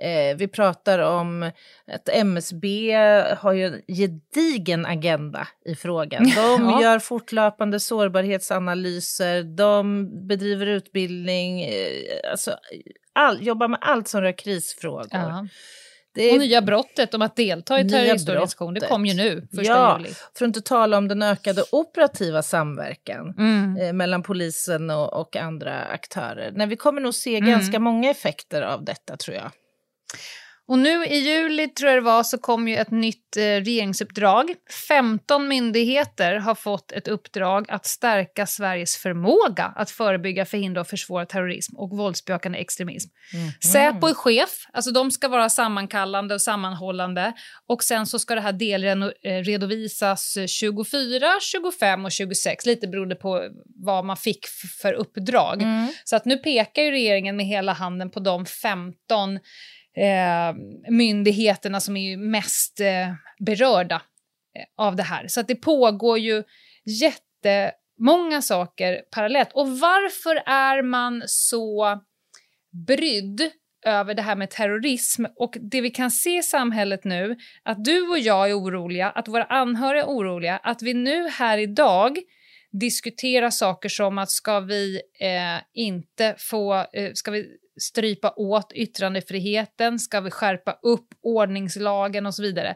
[0.03, 1.51] Eh, vi pratar om
[1.91, 2.93] att MSB
[3.37, 6.23] har ju en gedigen agenda i frågan.
[6.35, 6.81] De ja.
[6.81, 12.55] gör fortlöpande sårbarhetsanalyser, de bedriver utbildning, eh, alltså
[13.13, 15.07] all, jobbar med allt som rör krisfrågor.
[15.11, 15.47] Ja.
[16.15, 16.33] Är...
[16.33, 20.13] Och nya brottet om att delta i terroristorganisation, det kom ju nu, första ja, juli.
[20.37, 23.77] För att inte tala om den ökade operativa samverkan mm.
[23.81, 26.51] eh, mellan polisen och, och, andra aktörer.
[26.55, 27.49] Nej, vi kommer nog se mm.
[27.49, 29.51] ganska många effekter av detta tror jag.
[30.67, 34.55] Och nu i juli tror jag det var så kom ju ett nytt eh, regeringsuppdrag.
[34.87, 41.25] 15 myndigheter har fått ett uppdrag att stärka Sveriges förmåga att förebygga, förhindra och försvåra
[41.25, 43.09] terrorism och våldsbejakande extremism.
[43.33, 43.51] Mm.
[43.71, 47.33] Säpo är chef, alltså de ska vara sammankallande och sammanhållande.
[47.67, 53.49] Och sen så ska det här delredovisas 24, 25 och 26, lite beroende på
[53.83, 54.45] vad man fick
[54.81, 55.61] för uppdrag.
[55.61, 55.87] Mm.
[56.03, 59.39] Så att nu pekar ju regeringen med hela handen på de 15
[59.97, 60.55] eh,
[60.89, 64.01] myndigheterna som är mest eh, berörda
[64.55, 65.27] eh, av det här.
[65.27, 66.43] Så att det pågår ju
[66.85, 69.49] jättemånga saker parallellt.
[69.53, 71.99] Och varför är man så
[72.87, 73.51] brydd
[73.85, 78.07] över det här med terrorism och det vi kan se i samhället nu, att du
[78.07, 82.17] och jag är oroliga, att våra anhöriga är oroliga, att vi nu här idag
[82.71, 87.47] diskuterar saker som att ska vi eh, inte få, eh, ska vi
[87.81, 92.75] strypa åt yttrandefriheten, ska vi skärpa upp ordningslagen och så vidare.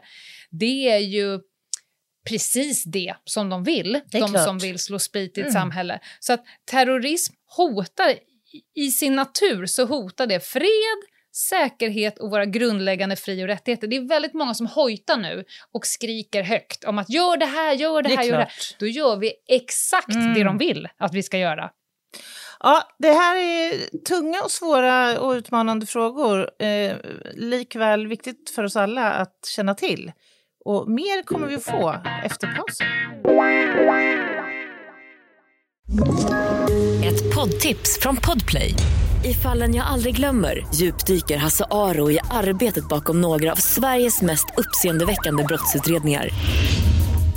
[0.50, 1.40] Det är ju
[2.28, 4.44] precis det som de vill, de klart.
[4.44, 5.52] som vill slå sprit i ett Mm.
[5.52, 6.00] samhälle.
[6.20, 8.14] Så att terrorism hotar,
[8.74, 10.98] i sin natur så hotar det fred,
[11.32, 13.86] säkerhet och våra grundläggande fri och rättigheter.
[13.86, 17.72] Det är väldigt många som hojtar nu och skriker högt om att gör det här,
[17.74, 18.44] gör det Det är här, gör det här.
[18.46, 18.76] klart.
[18.78, 20.34] Då gör vi exakt Mm.
[20.34, 21.70] det de vill att vi ska göra.
[22.60, 26.62] Ja, det här är tunga och svåra och utmanande frågor.
[26.62, 26.96] Eh,
[27.34, 30.12] likväl viktigt för oss alla att känna till.
[30.64, 31.94] Och mer kommer vi att få
[32.24, 32.86] efter pausen.
[37.04, 38.74] Ett poddtips från Podplay.
[39.24, 44.46] I fallen jag aldrig glömmer djupdyker Hasse Aro i arbetet bakom några av Sveriges mest
[44.56, 46.28] uppseendeväckande brottsutredningar.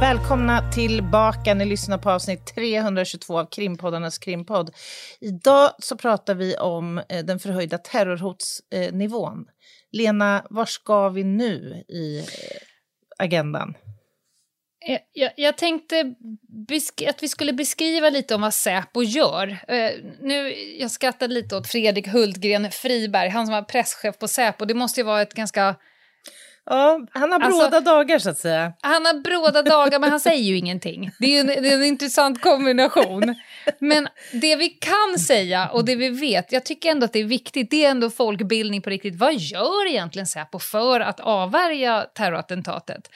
[0.00, 1.54] Välkomna tillbaka.
[1.54, 4.70] Ni lyssnar på avsnitt 322 av Krimpoddarnas krimpodd.
[5.20, 9.46] Idag så pratar vi om eh, den förhöjda terrorhotsnivån.
[9.92, 12.24] Lena, var ska vi nu i eh,
[13.18, 13.74] agendan?
[14.88, 16.14] Eh, jag, jag tänkte
[17.08, 19.48] att vi skulle beskriva lite om vad Säpo gör.
[19.68, 24.64] Eh, nu, jag skrattade lite åt Fredrik Hultgren Friberg, han som var presschef på Säpo.
[24.64, 25.76] Det måste ju vara ett ganska...
[26.66, 28.72] Ja, han har Alltså- bråda dagar så att säga.
[28.80, 31.10] Han har bråda dagar, men han säger ju ingenting.
[31.18, 33.34] Det är ju en, är en intressant kombination.
[33.78, 37.24] Men det vi kan säga och det vi vet, jag tycker ändå att det är
[37.24, 39.16] viktigt, det är ändå folkbildning på riktigt.
[39.16, 43.08] Vad gör egentligen Säpo för att avvärja terrorattentatet?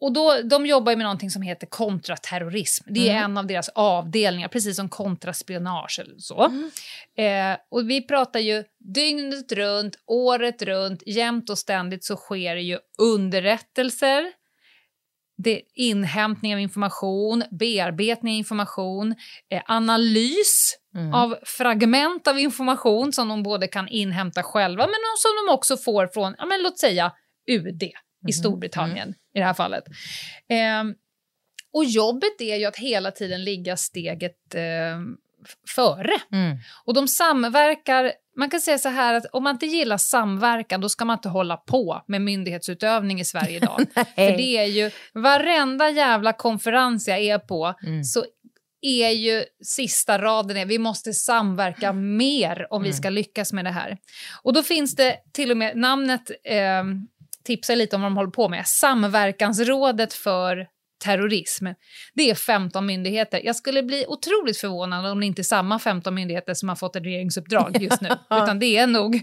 [0.00, 2.84] Och, då, de jobbar med någonting som heter kontraterrorism.
[2.88, 6.44] Det är en av deras avdelningar, precis som kontraspionage eller så.
[7.22, 12.62] Eh, och vi pratar ju dygnet runt, året runt, jämt och ständigt så sker det
[12.62, 14.32] ju underrättelser,
[15.42, 19.14] det är inhämtning av information, bearbetning av information,
[19.50, 20.76] eh, analys
[21.14, 26.06] av fragment av information som de både kan inhämta själva men som de också får
[26.06, 27.12] från, ja, men låt säga
[27.50, 27.82] UD
[28.28, 29.84] i Storbritannien i det här fallet.
[30.48, 30.94] Ehm,
[31.72, 35.00] och jobbet är ju att hela tiden ligga steget eh,
[35.68, 36.20] före.
[36.84, 40.88] Och de samverkar, man kan säga så här att om man inte gillar samverkan då
[40.88, 43.86] ska man inte hålla på med myndighetsutövning i Sverige idag.
[43.94, 48.24] För det är ju, varenda jävla konferens jag är på så
[48.82, 53.70] är ju sista raden är vi måste samverka mer om vi ska lyckas med det
[53.70, 53.98] här.
[54.42, 56.84] Och då finns det till och med namnet eh,
[57.44, 58.66] tipsar lite om vad de håller på med.
[58.66, 60.66] Samverkansrådet för
[61.04, 61.66] terrorism.
[62.14, 63.40] Det är 15 myndigheter.
[63.44, 66.96] Jag skulle bli otroligt förvånad om det inte är samma 15 myndigheter som har fått
[66.96, 68.08] ett regeringsuppdrag just nu.
[68.30, 69.20] Utan det är nog,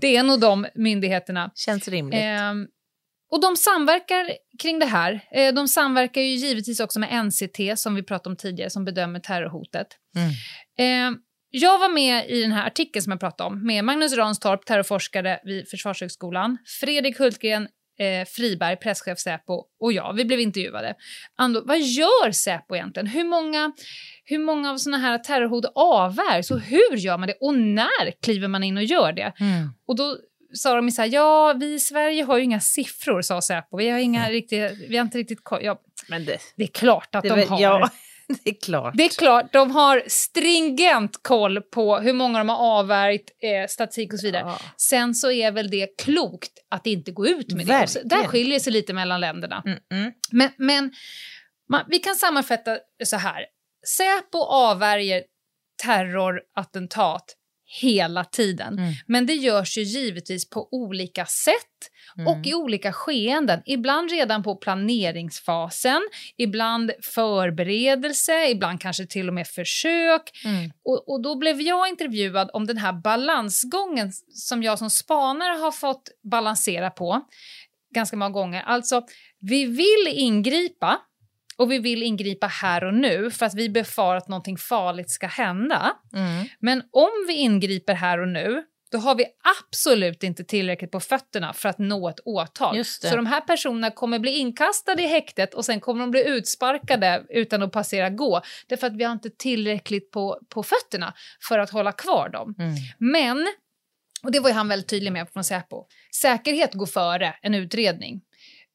[0.00, 1.50] det är nog de myndigheterna.
[1.54, 2.20] Känns rimligt.
[2.22, 2.66] Ehm,
[3.30, 4.30] och de samverkar
[4.62, 5.20] kring det här.
[5.32, 9.20] Eh, de samverkar ju givetvis också med NCT som vi pratade om tidigare som bedömer
[9.20, 9.86] terrorhotet.
[10.78, 11.16] Ehm,
[11.50, 15.40] jag var med i den här artikeln som jag pratade om med Magnus Ranstorp, terrorforskare
[15.44, 17.68] vid Försvarshögskolan, Fredrik Hultgren
[18.00, 20.12] eh, Friberg, presschef Säpo och jag.
[20.12, 20.94] Vi blev intervjuade.
[21.36, 23.06] Ando, vad gör Säpo egentligen?
[23.06, 23.72] Hur många,
[24.24, 27.34] hur många av såna här terrorhot avvärjs och hur gör man det?
[27.40, 29.32] Och när kliver man in och gör det?
[29.86, 30.16] Och då
[30.52, 33.76] sa de så här, ja, vi i Sverige har ju inga siffror, sa Säpo.
[33.76, 35.38] Vi har, inga riktigt, vi har inte riktigt.
[35.60, 37.60] Ja, Men det, det är klart att det, de har.
[37.60, 37.90] Ja,
[38.44, 38.94] det är klart.
[38.96, 44.12] Det är klart, de har stringent koll på hur många de har avvärjt, eh, statistik
[44.12, 44.42] och så vidare.
[44.46, 44.58] Ja.
[44.76, 47.82] Sen så är väl det klokt att inte gå ut med det.
[47.82, 48.30] Och så, där Verkligen.
[48.30, 49.62] skiljer sig lite mellan länderna.
[49.66, 50.12] Mm, mm.
[50.32, 50.92] Men, men
[51.70, 53.44] man, vi kan sammanfatta så här.
[53.96, 55.22] Säpo avvärjer
[55.82, 57.36] terrorattentat
[57.70, 58.78] hela tiden.
[58.78, 58.92] Mm.
[59.06, 61.66] Men det görs ju givetvis på olika sätt
[62.28, 63.62] och i olika skeenden.
[63.66, 66.00] Ibland redan på planeringsfasen,
[66.36, 70.22] ibland förberedelse, ibland kanske till och med försök.
[70.44, 70.70] Mm.
[70.84, 75.72] Och, och då blev jag intervjuad om den här balansgången som jag som spanare har
[75.72, 77.20] fått balansera på
[77.94, 78.62] ganska många gånger.
[78.62, 79.02] Alltså,
[79.40, 81.00] vi vill ingripa
[81.60, 85.26] och vi vill ingripa här och nu för att vi befarar att någonting farligt ska
[85.26, 85.92] hända.
[86.14, 86.46] Mm.
[86.60, 89.24] Men om vi ingriper här och nu, då har vi
[89.62, 92.76] absolut inte tillräckligt på fötterna för att nå ett åtal.
[92.84, 97.24] Så de här personerna kommer bli inkastade i häktet och sen kommer de bli utsparkade
[97.28, 98.40] utan att passera gå.
[98.68, 101.14] Därför att vi har inte tillräckligt på, på fötterna
[101.48, 102.54] för att hålla kvar dem.
[102.58, 102.74] Mm.
[102.98, 103.46] Men,
[104.22, 105.86] och det var ju han väldigt tydlig med från Säpo,
[106.20, 108.20] säkerhet går före en utredning.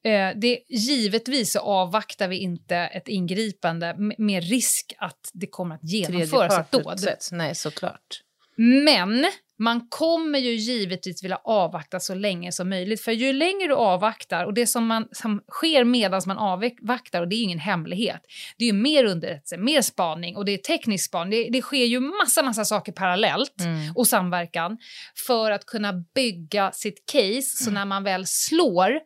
[0.05, 5.83] Eh, det, givetvis så avvaktar vi inte ett ingripande med risk att det kommer att
[5.83, 6.99] genomföras ett dåd.
[7.31, 8.21] Nej, såklart.
[8.57, 9.25] Men
[9.59, 13.01] man kommer ju givetvis vilja avvakta så länge som möjligt.
[13.01, 17.27] För ju längre du avvaktar, och det som, man, som sker medan man avvaktar, och
[17.27, 18.21] det är ingen hemlighet,
[18.57, 21.31] det är ju mer underrättelse, mer spaning och det är teknisk spaning.
[21.31, 23.95] Det, det sker ju massa, massa saker parallellt Mm.
[23.95, 24.77] och samverkan
[25.27, 27.63] för att kunna bygga sitt case.
[27.63, 28.99] Så när man väl slår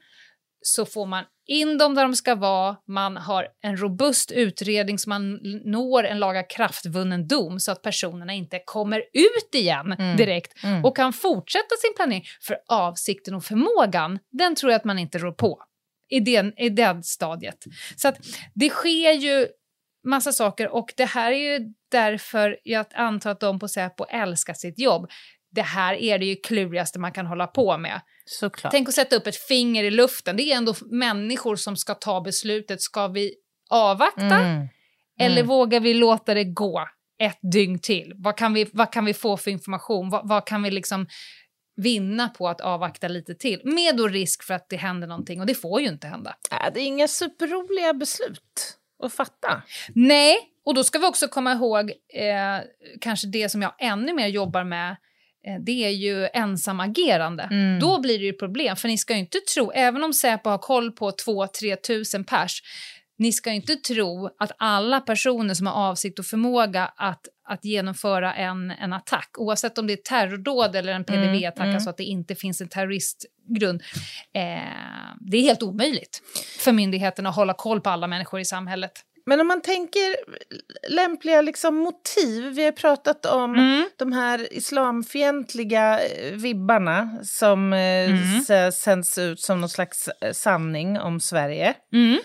[0.62, 5.10] så får man in dem där de ska vara, man har en robust utredning så
[5.10, 10.18] man når en lagakraftvunnen dom så att personerna inte kommer ut igen Mm.
[10.18, 10.86] direkt Mm.
[10.86, 12.24] och kan fortsätta sin planering.
[12.42, 15.64] För avsikten och förmågan, den tror jag att man inte rår på
[16.10, 17.58] i den, i det stadiet.
[17.96, 18.18] Så att
[18.56, 19.48] det sker ju
[20.08, 24.54] massa saker och det här är ju därför jag antar att de på Säpo älskar
[24.54, 25.10] sitt jobb.
[25.52, 28.02] Det här är det ju klurigaste man kan hålla på med.
[28.32, 28.72] Såklart.
[28.72, 30.38] Tänk att sätta upp ett finger i luften.
[30.38, 32.82] Det är ändå människor som ska ta beslutet.
[32.82, 33.34] Ska vi
[33.70, 34.68] avvakta Mm.
[35.20, 35.48] eller Mm.
[35.48, 36.88] vågar vi låta det gå
[37.22, 38.14] ett dygn till?
[38.16, 40.10] Vad kan vi, vad kan vi få för information?
[40.10, 41.08] Vad, vad kan vi liksom
[41.76, 43.62] vinna på att avvakta lite till?
[43.64, 46.36] Med då risk för att det händer någonting och det får ju inte hända.
[46.52, 49.62] Äh, det är inga superroliga beslut att fatta.
[49.96, 52.60] Nej, och då ska vi också komma ihåg eh,
[53.02, 54.96] kanske det som jag ännu mer jobbar med.
[55.48, 57.44] Eh, det är ju ensamagerande.
[57.44, 57.80] Mm.
[57.80, 60.58] Då blir det ju problem, för ni ska ju inte tro, även om Säpo har
[60.58, 62.62] koll på 2-3 tusen pers,
[63.20, 67.66] ni ska ju inte tro att alla personer som har avsikt och förmåga att, att
[67.66, 71.76] genomföra en, en attack, oavsett om det är terrordåd eller en PDV-attack, mm.
[71.76, 73.82] alltså att det inte finns en terroristgrund,
[74.34, 74.42] eh,
[75.20, 76.22] det är helt omöjligt
[76.60, 78.92] för myndigheterna att hålla koll på alla människor i samhället.
[79.26, 80.16] Men om man tänker
[80.90, 82.44] lämpliga liksom motiv.
[82.54, 83.90] Vi har pratat om Mm.
[83.98, 88.72] de här islamfientliga eh, vibbarna som eh, Mm.
[88.72, 91.74] sänds ut som någon slags eh, sanning om Sverige.
[91.94, 92.20] Mm.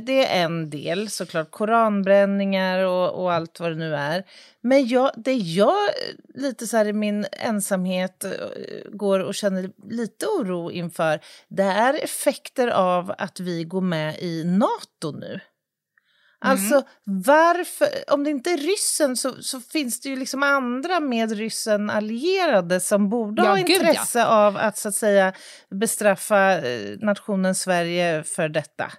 [0.00, 1.50] Det är en del, såklart.
[1.50, 4.24] Koranbränningar och, och allt vad det nu är.
[4.60, 5.74] Men jag, det jag
[6.34, 8.24] lite så här i min ensamhet
[8.92, 14.44] går och känner lite oro inför det är effekter av att vi går med i
[14.44, 15.40] Nato nu.
[16.42, 21.32] Alltså varför, om det inte är ryssen så, så finns det ju liksom andra med
[21.32, 23.74] ryssen allierade som borde Ja, ha gud, ja.
[23.74, 25.32] intresse av att så att säga
[25.70, 28.92] bestraffa eh, nationen Sverige för detta.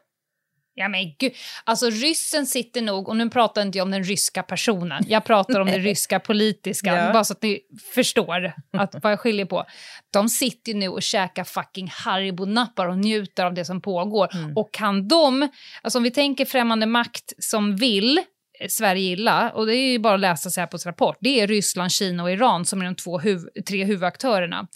[0.75, 1.31] Ja men gud,
[1.63, 5.59] alltså ryssen sitter nog, och nu pratar inte jag om den ryska personen, jag pratar
[5.59, 7.13] om det ryska politiska, Ja.
[7.13, 7.59] bara så att ni
[7.95, 9.65] förstår att, vad jag skiljer på.
[10.13, 14.29] De sitter nu och käkar fucking Haribo-nappar och njuter av det som pågår.
[14.55, 15.49] Och kan de,
[15.81, 19.99] alltså om vi tänker främmande makt som vill eh, Sverige illa, och det är ju
[19.99, 23.19] bara att läsa Säpos rapport, det är Ryssland, Kina och Iran som är de två
[23.19, 24.67] huv- tre huvudaktörerna.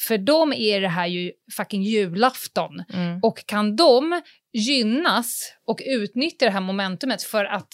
[0.00, 2.84] För dem är det här ju fucking julafton.
[2.94, 3.20] Mm.
[3.22, 4.22] Och kan de
[4.58, 7.68] gynnas och utnyttja det här momentumet för att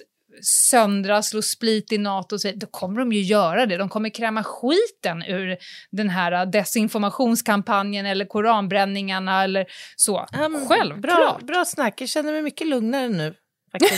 [0.71, 3.77] söndra, slå split i Nato, och så, då kommer de ju göra det.
[3.77, 5.57] De kommer kräma skiten ur
[5.93, 9.67] den här desinformationskampanjen eller koranbränningarna eller
[9.97, 10.27] så.
[10.33, 11.01] Men Självklart.
[11.03, 13.35] Bra, bra snack, jag känner mig mycket lugnare nu.
[13.73, 13.97] Tackar,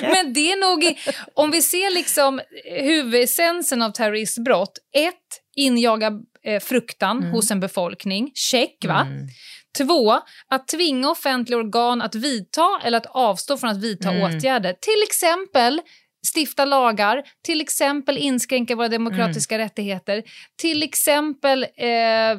[0.00, 0.08] det-.
[0.10, 0.96] Men det är nog, i-
[1.34, 5.14] om vi ser liksom huvudessensen av terroristbrott, ett,
[5.56, 6.12] injaga
[6.44, 9.00] eh, fruktan hos en befolkning, check va?
[9.00, 9.26] Mm.
[9.78, 14.22] Två, att tvinga offentliga organ att vidta eller att avstå från att vidta Mm.
[14.22, 14.72] åtgärder.
[14.72, 15.80] Till exempel
[16.36, 19.64] stifta lagar, till exempel inskränka våra demokratiska Mm.
[19.64, 20.22] rättigheter,
[20.56, 22.38] till exempel eh,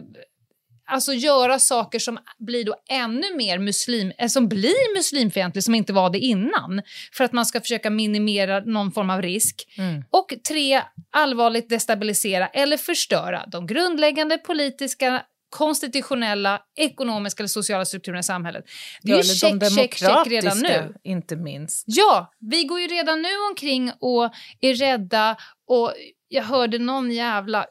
[0.91, 5.93] alltså göra saker som blir då ännu mer muslim, eh, som blir muslimfientligt som inte
[5.93, 6.81] var det innan,
[7.13, 9.55] för att man ska försöka minimera någon form av risk.
[9.77, 10.03] Mm.
[10.09, 18.23] Och tre, allvarligt destabilisera eller förstöra de grundläggande politiska konstitutionella, ekonomiska eller sociala strukturerna i
[18.23, 18.65] samhället.
[19.01, 20.93] Det är ju eller de check, check, check redan nu.
[21.03, 21.83] inte minst.
[21.87, 25.37] Ja, vi går ju redan nu omkring och är rädda
[25.67, 25.93] och
[26.27, 27.65] jag hörde någon jävla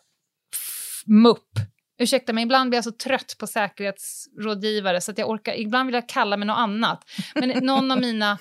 [1.07, 1.49] mupp.
[1.99, 5.95] Ursäkta mig, ibland blir jag så trött på säkerhetsrådgivare så att jag orkar, ibland vill
[5.95, 7.05] jag kalla mig något annat.
[7.35, 8.39] Men någon av mina,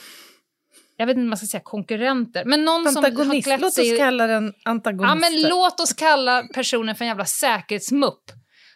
[0.98, 3.94] jag vet inte om man ska säga konkurrenter, men någon som har klätt låt sig...
[3.94, 5.26] oss kalla den antagonist.
[5.26, 8.32] Ja, men låt oss kalla personen för en jävla säkerhetsmupp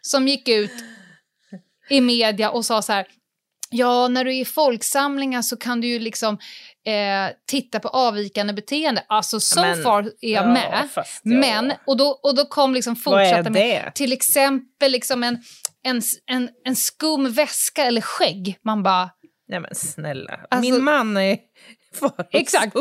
[0.08, 0.72] som gick ut
[1.90, 3.08] i media och sa så här
[3.76, 6.38] Ja, när du är i folksamlingar så kan du ju liksom
[6.86, 9.06] eh, titta på avvikande beteende.
[9.10, 10.90] Alltså so Men- far är jag ja, med.
[10.96, 11.04] ja.
[11.24, 15.38] Men, och då, och då kom liksom fortsatta med till exempel liksom en,
[15.84, 18.58] en, en, en skum väska eller skägg.
[18.64, 19.10] Man bara,
[19.48, 21.38] Nej men snälla, Alltså- min man är.
[22.32, 22.76] Exakt.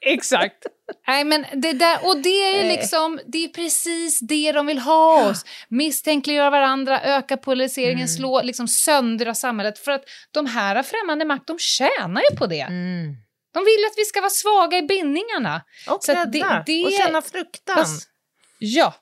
[0.00, 0.66] exakt.
[1.06, 2.28] Nej, men det där, och det
[2.58, 2.76] är Nej.
[2.76, 5.44] liksom, det är precis det de vill ha oss.
[5.68, 8.08] Misstänkliggöra varandra, öka polariseringen, Mm.
[8.08, 9.78] slå, liksom söndra samhället.
[9.78, 12.60] För att de här främmande makt, de tjänar ju på det.
[12.60, 13.16] Mm.
[13.54, 15.62] De vill att vi ska vara svaga i bindningarna.
[15.90, 17.84] Och Så rädda, det- det- och känna fruktan.
[18.58, 18.94] Ja.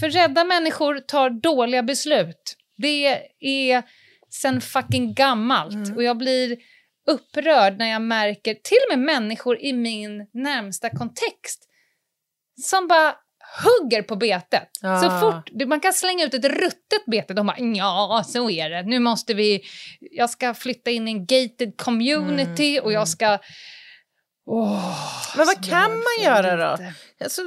[0.00, 2.56] För rädda människor tar dåliga beslut.
[2.76, 3.82] Det är
[4.30, 5.74] sen fucking gammalt.
[5.74, 5.96] Mm.
[5.96, 6.56] Och jag blir
[7.06, 11.68] upprörd när jag märker till och med människor i min närmsta kontext
[12.62, 13.14] som bara
[13.64, 14.68] hugger på betet.
[14.80, 15.00] Ja.
[15.02, 18.82] Så fort man kan slänga ut ett ruttet bete, de bara ja, så är det.
[18.82, 19.62] Nu måste vi,
[20.00, 23.38] jag ska flytta in i en gated community och jag ska...
[24.48, 26.84] Åh, Men vad kan man göra då?
[27.24, 27.42] Alltså,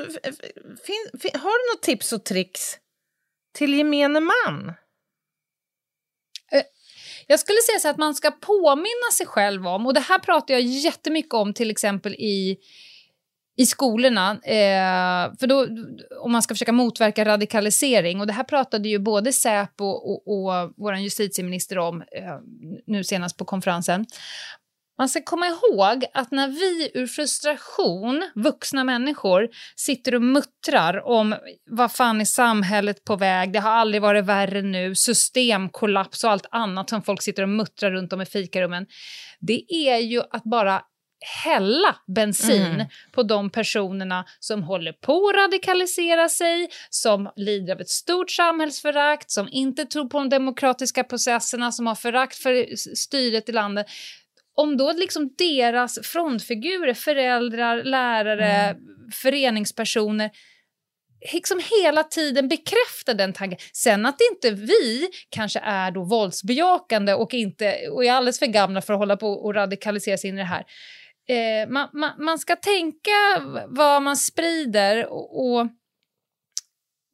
[0.85, 2.77] fin, fin, har du något tips och tricks
[3.53, 4.73] till gemene man?
[7.31, 10.53] Jag skulle säga så att man ska påminna sig själv om, och det här pratar
[10.53, 12.57] jag jättemycket om till exempel i,
[13.57, 15.67] i skolorna, eh, för då,
[16.21, 20.73] om man ska försöka motverka radikalisering, och det här pratade ju både Säpo och, och
[20.77, 22.37] vår justitieminister om eh,
[22.87, 24.05] nu senast på konferensen.
[24.99, 31.35] Man ska komma ihåg att när vi ur frustration, vuxna människor, sitter och muttrar om
[31.69, 36.45] vad fan är samhället på väg, det har aldrig varit värre nu, systemkollaps och allt
[36.51, 38.85] annat som folk sitter och muttrar runt om i fikarummen.
[39.39, 40.81] Det är ju att bara
[41.43, 42.87] hälla bensin Mm.
[43.11, 49.31] på de personerna som håller på att radikalisera sig, som lider av ett stort samhällsförakt,
[49.31, 53.85] som inte tror på de demokratiska processerna, som har förakt för styret i landet
[54.61, 58.75] om då liksom deras frontfigurer, föräldrar, lärare,
[59.21, 60.31] föreningspersoner
[61.33, 63.59] liksom hela tiden bekräftar den tanken.
[63.73, 68.81] Sen att inte vi kanske är då våldsbejakande och, inte, och är alldeles för gamla
[68.81, 70.65] för att hålla på och radikalisera sig in i det här.
[71.29, 73.11] Eh, man, man, man ska tänka
[73.67, 75.61] vad man sprider och, och,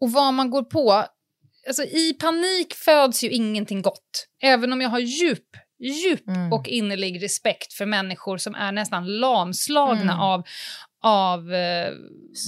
[0.01, 1.05] och vad man går på.
[1.67, 4.27] Alltså, I panik föds ju ingenting gott.
[4.43, 5.47] Även om jag har djup,
[5.79, 6.53] djup Mm.
[6.53, 10.19] och innerlig respekt för människor som är nästan lamslagna Mm.
[10.19, 10.43] av,
[11.03, 11.91] av eh,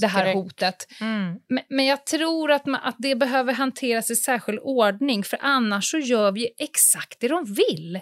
[0.00, 0.86] det här hotet.
[1.00, 1.34] Mm.
[1.48, 5.90] Men, men jag tror att, man, att det behöver hanteras i särskild ordning för annars
[5.90, 8.00] så gör vi exakt det de vill.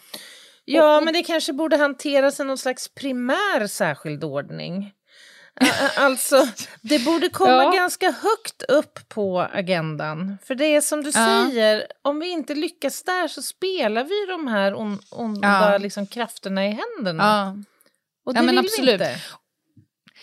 [0.65, 4.93] Ja, Och- men det kanske borde hanteras i någon slags primär särskild ordning.
[5.97, 6.49] Alltså,
[6.83, 7.71] det borde komma Ja.
[7.71, 10.39] ganska högt upp på agendan.
[10.45, 11.47] För det är som du Ja.
[11.51, 15.79] säger, om vi inte lyckas där så spelar vi de här on, onda Ja.
[15.79, 17.23] liksom, krafterna i händerna.
[17.25, 17.63] Ja.
[18.27, 18.89] Och det vill absolut.
[18.89, 19.17] vi inte.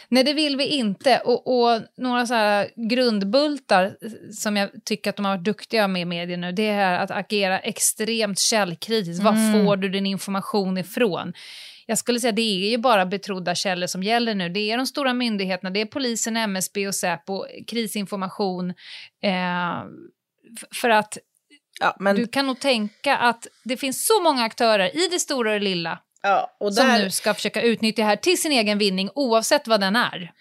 [0.09, 1.19] Nej, det vill vi inte.
[1.25, 3.95] Och, och några så här grundbultar
[4.33, 7.11] som jag tycker att de har varit duktiga med i media nu, det är att
[7.11, 9.23] agera extremt källkritiskt.
[9.23, 9.65] Var Mm.
[9.65, 11.33] får du din information ifrån?
[11.85, 14.49] Jag skulle säga det är ju bara betrodda källor som gäller nu.
[14.49, 18.69] Det är de stora myndigheterna, det är polisen, MSB och Säpo, krisinformation.
[19.23, 19.83] Eh,
[20.81, 21.17] för att
[21.79, 25.53] Ja, men, du kan nog tänka att det finns så många aktörer i det stora
[25.53, 28.51] och det lilla ja, och som där, nu ska försöka utnyttja det här till sin
[28.51, 30.31] egen vinning oavsett vad den är.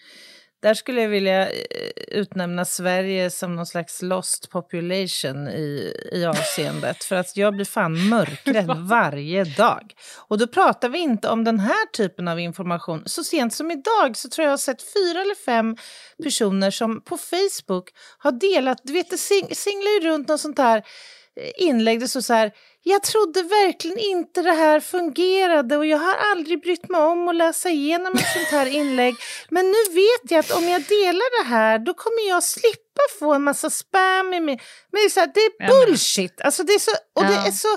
[0.63, 7.03] Där skulle jag vilja eh, utnämna Sverige som någon slags lost population i, i avseendet.
[7.03, 9.93] För att jag blir fan mörkrädd varje dag.
[10.17, 13.03] Och då pratar vi inte om den här typen av information.
[13.05, 15.77] Så sent som idag så tror jag jag har sett fyra eller fem
[16.23, 20.57] personer som på Facebook har delat, du vet det sing, singlar ju runt något sånt
[20.57, 22.51] här eh, inlägg, det står så här
[22.83, 27.35] jag trodde verkligen inte det här fungerade och jag har aldrig brytt mig om att
[27.35, 29.15] läsa igenom ett sånt här inlägg.
[29.49, 33.33] Men nu vet jag att om jag delar det här då kommer jag slippa få
[33.33, 34.61] en massa spam i mig.
[34.91, 36.41] Men det är, så här, det är Ja, bullshit.
[36.41, 37.47] Alltså det är så, och det Ja.
[37.47, 37.67] är så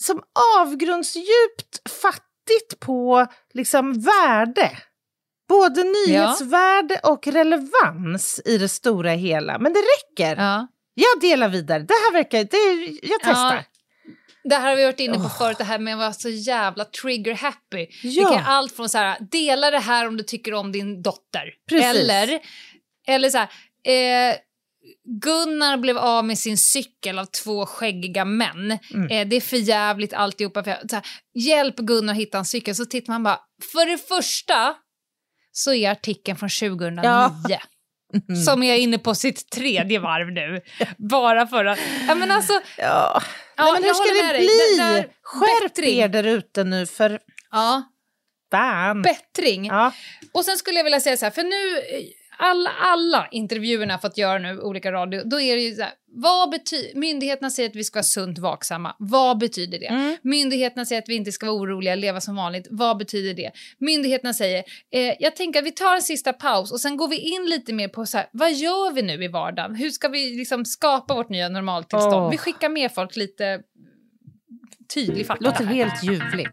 [0.00, 0.22] som
[0.60, 4.70] avgrundsdjupt fattigt på liksom värde.
[5.48, 9.58] Både nyhetsvärde och relevans i det stora hela.
[9.58, 10.36] Men det räcker.
[10.42, 10.66] Ja.
[10.94, 11.78] Jag delar vidare.
[11.78, 12.38] Det här verkar...
[12.44, 13.54] Det, jag testar.
[13.56, 13.62] Ja,
[14.48, 16.84] Det här har vi varit inne på förut, det här med att vara så jävla
[16.84, 17.86] trigger happy.
[18.02, 18.28] Ja.
[18.28, 21.50] Det kan allt från så här, dela det här om du tycker om din dotter.
[21.68, 21.86] Precis.
[21.86, 22.40] Eller,
[23.06, 23.48] eller så här,
[23.86, 24.36] eh,
[25.22, 28.78] Gunnar blev av med sin cykel av två skäggiga män.
[28.94, 29.10] Mm.
[29.10, 30.64] Eh, det är för jävligt alltihopa.
[30.64, 32.74] För, här, hjälp Gunnar att hitta en cykel.
[32.74, 33.40] Så tittar man bara,
[33.72, 34.74] för det första
[35.52, 37.02] så är artikeln från 2009.
[37.04, 37.60] Ja.
[38.46, 40.60] Som är inne på sitt tredje varv nu.
[40.98, 41.78] Bara för att...
[42.08, 43.22] Ja, men alltså, Ja.
[43.56, 44.76] Ja, men hur ska det bli?
[44.78, 45.98] Där- Skärp bättring.
[45.98, 47.82] er där ute nu för Ja,
[48.50, 49.02] fan.
[49.02, 49.66] bättring.
[49.66, 49.92] Ja.
[50.32, 52.04] Och sen skulle jag vilja säga så här, för nu, eh,
[52.38, 55.92] alla, alla intervjuerna jag fått göra nu, olika radio, då är det ju så här,
[56.16, 59.86] vad betyder, myndigheterna säger att vi ska vara sunt vaksamma, vad betyder det?
[59.86, 60.16] Mm.
[60.22, 63.50] Myndigheterna säger att vi inte ska vara oroliga, leva som vanligt, vad betyder det?
[63.78, 64.64] Myndigheterna säger,
[64.94, 67.72] eh, jag tänker att vi tar en sista paus och sen går vi in lite
[67.72, 69.74] mer på så här, vad gör vi nu i vardagen?
[69.74, 72.14] Hur ska vi liksom skapa vårt nya normaltillstånd?
[72.14, 72.30] Åh.
[72.30, 73.60] Vi skickar med folk lite
[74.94, 75.44] tydlig fakta.
[75.44, 76.52] Låter helt ljuvligt.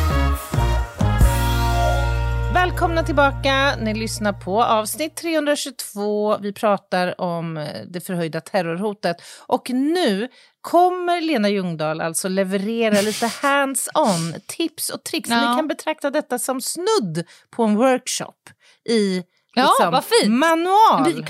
[2.53, 3.75] Välkomna tillbaka.
[3.81, 6.37] Ni lyssnar på avsnitt 322.
[6.37, 9.17] Vi pratar om eh, det förhöjda terrorhotet.
[9.47, 10.27] Och nu
[10.61, 15.29] kommer Lena Ljungdahl alltså leverera lite hands-on tips och tricks.
[15.29, 15.49] Ja.
[15.51, 17.23] Ni kan betrakta detta som snudd
[17.55, 18.49] på en workshop
[18.89, 19.23] i
[19.53, 21.25] Ja, liksom, manual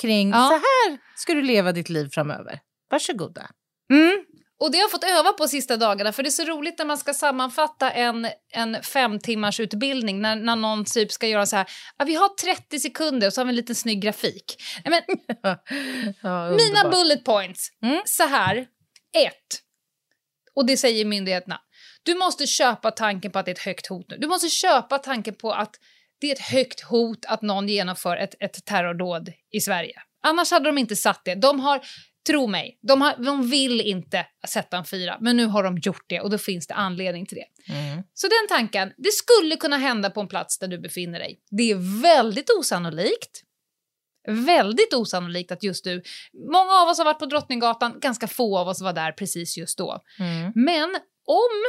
[0.00, 0.36] kring Ja.
[0.48, 2.60] så här ska du leva ditt liv framöver.
[2.90, 3.46] Varsågoda.
[3.92, 4.24] Mm.
[4.60, 6.84] Och det har jag fått öva på sista dagarna för det är så roligt när
[6.86, 11.56] man ska sammanfatta en, en fem timmars utbildning när, när någon typ ska göra så
[11.56, 11.66] här,
[11.98, 14.56] ja, vi har 30 sekunder och så har vi en liten snygg grafik.
[14.84, 15.02] Men,
[16.22, 18.02] Ja, mina bullet points, Mm.
[18.04, 18.56] så här,
[19.16, 19.62] ett,
[20.54, 21.60] och det säger myndigheterna,
[22.02, 24.16] du måste köpa tanken på att det är ett högt hot nu.
[24.16, 25.74] Du måste köpa tanken på att
[26.20, 30.02] det är ett högt hot att någon genomför ett, ett terrordåd i Sverige.
[30.22, 31.34] Annars hade de inte satt det.
[31.34, 31.80] De har,
[32.28, 36.04] tro mig, de, har, de vill inte sätta en fyra, men nu har de gjort
[36.06, 37.72] det och då finns det anledning till det.
[37.72, 38.02] Mm.
[38.14, 41.40] Så den tanken, det skulle kunna hända på en plats där du befinner dig.
[41.50, 43.42] Det är väldigt osannolikt.
[44.28, 46.02] Väldigt osannolikt att just du...
[46.52, 49.78] Många av oss har varit på Drottninggatan, ganska få av oss var där precis just
[49.78, 50.00] då.
[50.18, 50.52] Mm.
[50.54, 50.94] Men
[51.26, 51.64] om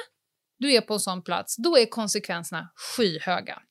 [0.60, 3.62] du är på en sån plats, då är konsekvenserna skyhöga.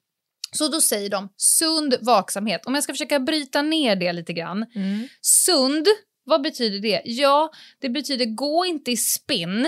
[0.53, 2.67] Så då säger de sund vaksamhet.
[2.67, 4.67] Om jag ska försöka bryta ner det lite grann.
[4.75, 5.09] Mm.
[5.21, 5.87] Sund,
[6.29, 7.03] vad betyder det?
[7.05, 9.65] Ja, det betyder gå inte i spinn,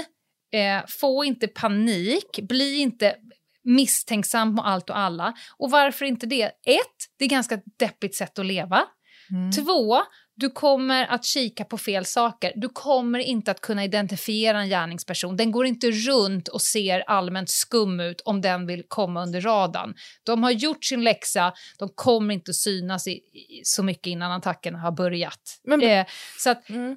[0.52, 3.16] eh, få inte panik, bli inte
[3.64, 5.34] misstänksam på allt och alla.
[5.56, 6.42] Och varför inte det?
[6.44, 8.82] Ett, det är ganska deppigt sätt att leva.
[9.30, 9.52] Mm.
[9.52, 10.02] Två,
[10.40, 12.52] du kommer att kika på fel saker.
[12.56, 15.36] Du kommer inte att kunna identifiera en gärningsperson.
[15.36, 19.94] Den går inte runt och ser allmänt skum ut om den vill komma under radarn.
[20.24, 24.32] De har gjort sin läxa, de kommer inte att synas i, i, så mycket innan
[24.32, 25.60] attacken har börjat.
[25.64, 26.06] Men- eh,
[26.38, 26.96] så att, Mm.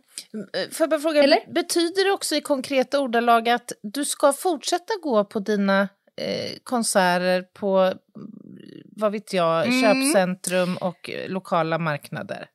[0.53, 1.53] Eh, Får jag bara fråga, Eller?
[1.53, 5.81] betyder det också i konkreta ordalag att du ska fortsätta gå på dina
[6.15, 7.93] eh, konserter på,
[8.95, 9.81] vad vet jag, Mm.
[9.81, 12.45] köpcentrum och eh, lokala marknader?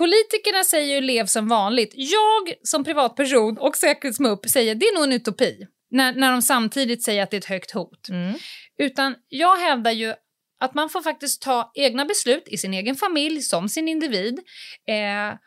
[0.00, 1.92] Politikerna säger ju lev som vanligt.
[1.94, 5.66] Jag som privatperson och säkerhetsmupp säger det är nog en utopi.
[5.90, 8.08] När, när de samtidigt säger att det är ett högt hot.
[8.08, 8.34] Mm.
[8.78, 10.14] Utan jag hävdar ju
[10.60, 14.38] att man får faktiskt ta egna beslut i sin egen familj som sin individ.
[14.88, 15.38] Eh,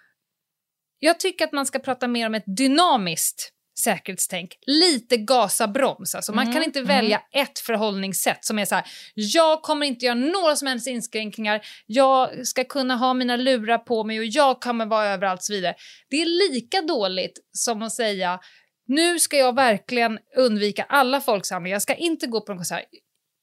[1.00, 4.58] jag tycker att man ska prata mer om ett dynamiskt säkerhetstänk.
[4.68, 6.16] Lite gasa broms.
[6.16, 6.88] Alltså man Mm, kan inte mm.
[6.88, 11.62] välja ett förhållningssätt som är så här, jag kommer inte göra några som helst inskränkningar,
[11.86, 15.76] jag ska kunna ha mina lurar på mig och jag kommer vara överallt så vidare.
[16.10, 18.40] Det är lika dåligt som att säga,
[18.88, 22.86] nu ska jag verkligen undvika alla folksamlingar, jag ska inte gå på en konsert.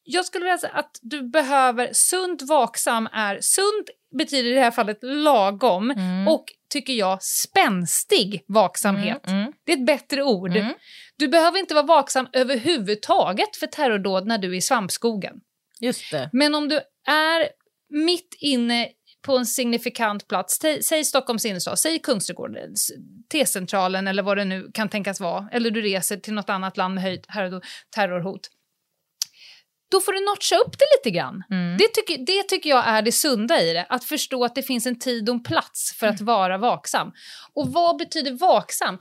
[0.03, 4.71] Jag skulle vilja säga att du behöver, sunt vaksam är, sunt betyder i det här
[4.71, 6.29] fallet lagom Mm.
[6.29, 9.27] och tycker jag spänstig vaksamhet.
[9.27, 9.50] Mm, mm.
[9.71, 10.57] Det är ett bättre ord.
[10.57, 10.75] Mm.
[11.17, 15.35] Du behöver inte vara vaksam överhuvudtaget för terrordåd när du är i svampskogen.
[15.81, 16.31] Just det.
[16.33, 17.49] Men om du är
[17.91, 18.89] mitt inne
[19.23, 22.75] på en signifikant plats, säg, Stockholms innerstad, säg Kungsträdgården,
[23.33, 26.95] T-centralen eller vad det nu kan tänkas vara, eller du reser till något annat land
[26.95, 27.63] med höjt terror-
[27.95, 28.51] terrorhot.
[29.91, 31.43] Då får du notcha upp det lite grann.
[31.51, 31.77] Mm.
[31.79, 34.87] Det, tycker, det tycker jag är det sunda i det, att förstå att det finns
[34.87, 37.13] en tid och en plats för att vara vaksam.
[37.53, 38.99] Och vad betyder vaksam?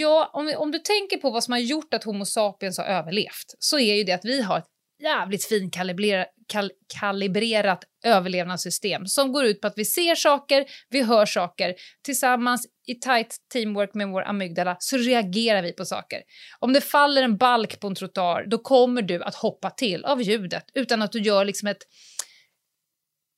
[0.00, 2.84] Ja, om, vi- om du tänker på vad som har gjort att Homo sapiens har
[2.84, 4.64] överlevt så är ju det att vi har ett
[5.02, 6.70] jävligt finkalibrerat kal,
[7.00, 11.74] kalibrerat överlevnadssystem som går ut på att vi ser saker, vi hör saker.
[12.04, 16.18] Tillsammans i tight teamwork med vår amygdala så reagerar vi på saker.
[16.58, 20.22] Om det faller en balk på en trottoar då kommer du att hoppa till av
[20.22, 21.82] ljudet utan att du gör liksom ett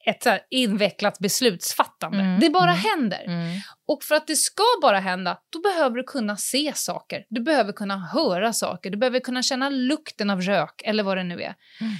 [0.07, 2.19] ett så invecklat beslutsfattande.
[2.19, 3.25] Mm, Det bara mm, händer.
[3.27, 3.59] Mm.
[3.89, 7.25] Och för att det ska bara hända, då behöver du kunna se saker.
[7.31, 8.91] Du behöver kunna höra saker.
[8.91, 11.55] Du behöver kunna känna lukten av rök eller vad det nu är.
[11.81, 11.93] Mm.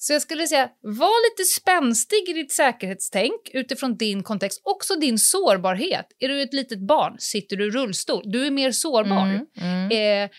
[0.00, 4.60] Så jag skulle säga, var lite spänstig i ditt säkerhetstänk utifrån din kontext.
[4.64, 6.06] Också din sårbarhet.
[6.18, 9.26] Är du ett litet barn, sitter du i rullstol, du är mer sårbar.
[9.26, 9.90] Mm, mm.
[10.24, 10.30] Eh,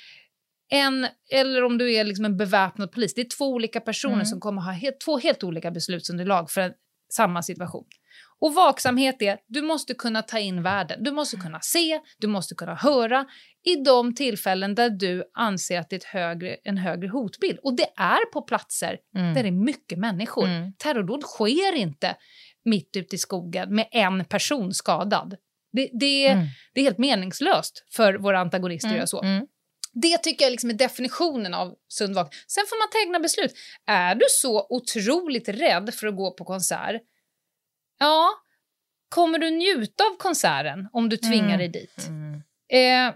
[0.71, 3.13] en, eller om du är liksom en beväpnad polis.
[3.13, 4.25] Det är två olika personer Mm.
[4.25, 6.71] som kommer ha helt, två helt olika beslutsunderlag för en,
[7.13, 7.85] samma situation.
[8.41, 11.03] Och vaksamhet är, du måste kunna ta in världen.
[11.03, 13.25] Du måste kunna se, du måste kunna höra
[13.65, 17.59] i de tillfällen där du anser att det är ett högre, en högre hotbild.
[17.63, 19.33] Och det är på platser Mm.
[19.33, 20.45] där det är mycket människor.
[20.47, 20.73] Mm.
[20.73, 22.15] Terrordåd sker inte
[22.65, 25.35] mitt ute i skogen med en person skadad.
[25.71, 26.45] Det, det, Mm.
[26.73, 29.21] det är helt meningslöst för våra antagonister att göra så.
[29.93, 32.45] Det tycker jag liksom är definitionen av sund vaksamhet.
[32.47, 33.53] Sen får man ta egna beslut.
[33.85, 37.01] Är du så otroligt rädd för att gå på konsert,
[37.99, 38.29] ja,
[39.09, 41.57] kommer du njuta av konserten om du tvingar Mm.
[41.57, 42.07] dig dit?
[42.07, 42.41] Mm.
[43.09, 43.15] Eh,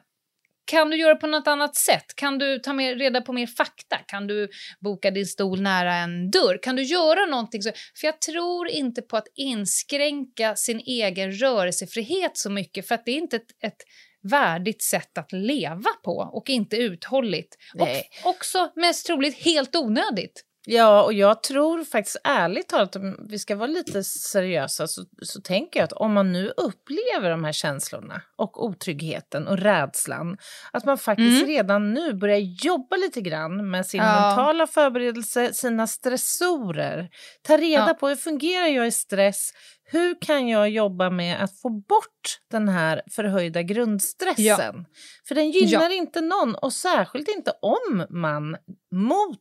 [0.66, 2.16] kan du göra på något annat sätt?
[2.16, 3.98] Kan du ta med, reda på mer fakta?
[4.08, 4.50] Kan du
[4.80, 6.60] boka din stol nära en dörr?
[6.64, 7.62] Kan du göra någonting?
[7.64, 13.06] Så, för jag tror inte på att inskränka sin egen rörelsefrihet så mycket för att
[13.06, 13.78] det är inte ett, ett
[14.24, 17.56] värdigt sätt att leva på och inte uthålligt.
[17.74, 18.04] Nej.
[18.24, 20.44] Och också mest troligt helt onödigt.
[20.66, 25.42] Ja, och jag tror faktiskt ärligt talat, om vi ska vara lite seriösa, så, så
[25.42, 30.38] tänker jag att om man nu upplever de här känslorna och otryggheten och rädslan,
[30.72, 31.48] att man faktiskt Mm.
[31.48, 34.28] redan nu börjar jobba lite grann med sin Ja.
[34.28, 37.10] mentala förberedelse, sina stressorer.
[37.42, 37.94] Ta reda Ja.
[37.94, 39.52] på hur fungerar jag i stress?
[39.94, 44.86] Hur kan jag jobba med att få bort den här förhöjda grundstressen?
[45.28, 48.58] För den gynnar inte någon och särskilt inte om man
[48.92, 49.40] mot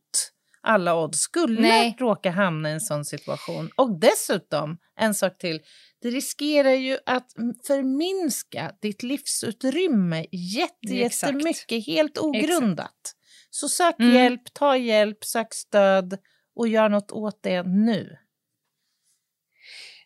[0.61, 1.95] alla odds skulle Nej.
[1.99, 3.69] råka hamna i en sån situation.
[3.75, 5.59] Och dessutom, en sak till,
[6.01, 7.27] det riskerar ju att
[7.67, 11.33] förminska ditt livsutrymme jätte, Exakt.
[11.33, 13.13] jättemycket, helt ogrundat.
[13.49, 14.15] Så sök Mm.
[14.15, 16.17] hjälp, ta hjälp, sök stöd
[16.55, 18.17] och gör något åt det nu.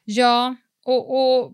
[0.09, 0.55] Ja,
[0.85, 1.51] och, och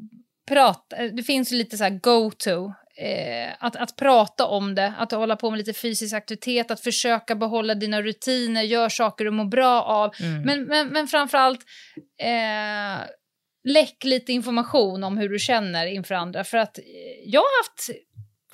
[0.48, 2.74] prata, det finns lite så här go-to.
[2.98, 7.36] Eh, att, att prata om det, att hålla på med lite fysisk aktivitet, att försöka
[7.36, 10.14] behålla dina rutiner, gör saker du mår bra av.
[10.20, 10.42] Mm.
[10.42, 11.60] Men, men, men framförallt,
[12.22, 13.06] eh,
[13.64, 16.44] läck lite information om hur du känner inför andra.
[16.44, 16.84] För att eh,
[17.26, 17.90] jag har haft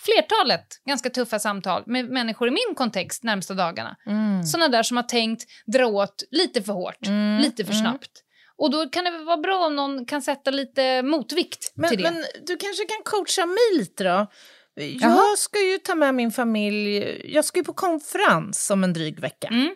[0.01, 3.97] flertalet ganska tuffa samtal med människor i min kontext närmsta dagarna.
[4.05, 4.43] Mm.
[4.43, 7.83] Såna där som har tänkt dra åt lite för hårt, Mm, lite för mm.
[7.83, 8.23] snabbt.
[8.59, 12.01] Och då kan det väl vara bra om någon kan sätta lite motvikt Men, till
[12.03, 12.11] det.
[12.11, 14.27] men du kanske kan coacha mig lite då?
[14.75, 15.35] Jag Jaha.
[15.37, 19.47] ska ju ta med min familj, jag ska ju på konferens om en dryg vecka.
[19.47, 19.75] Mm.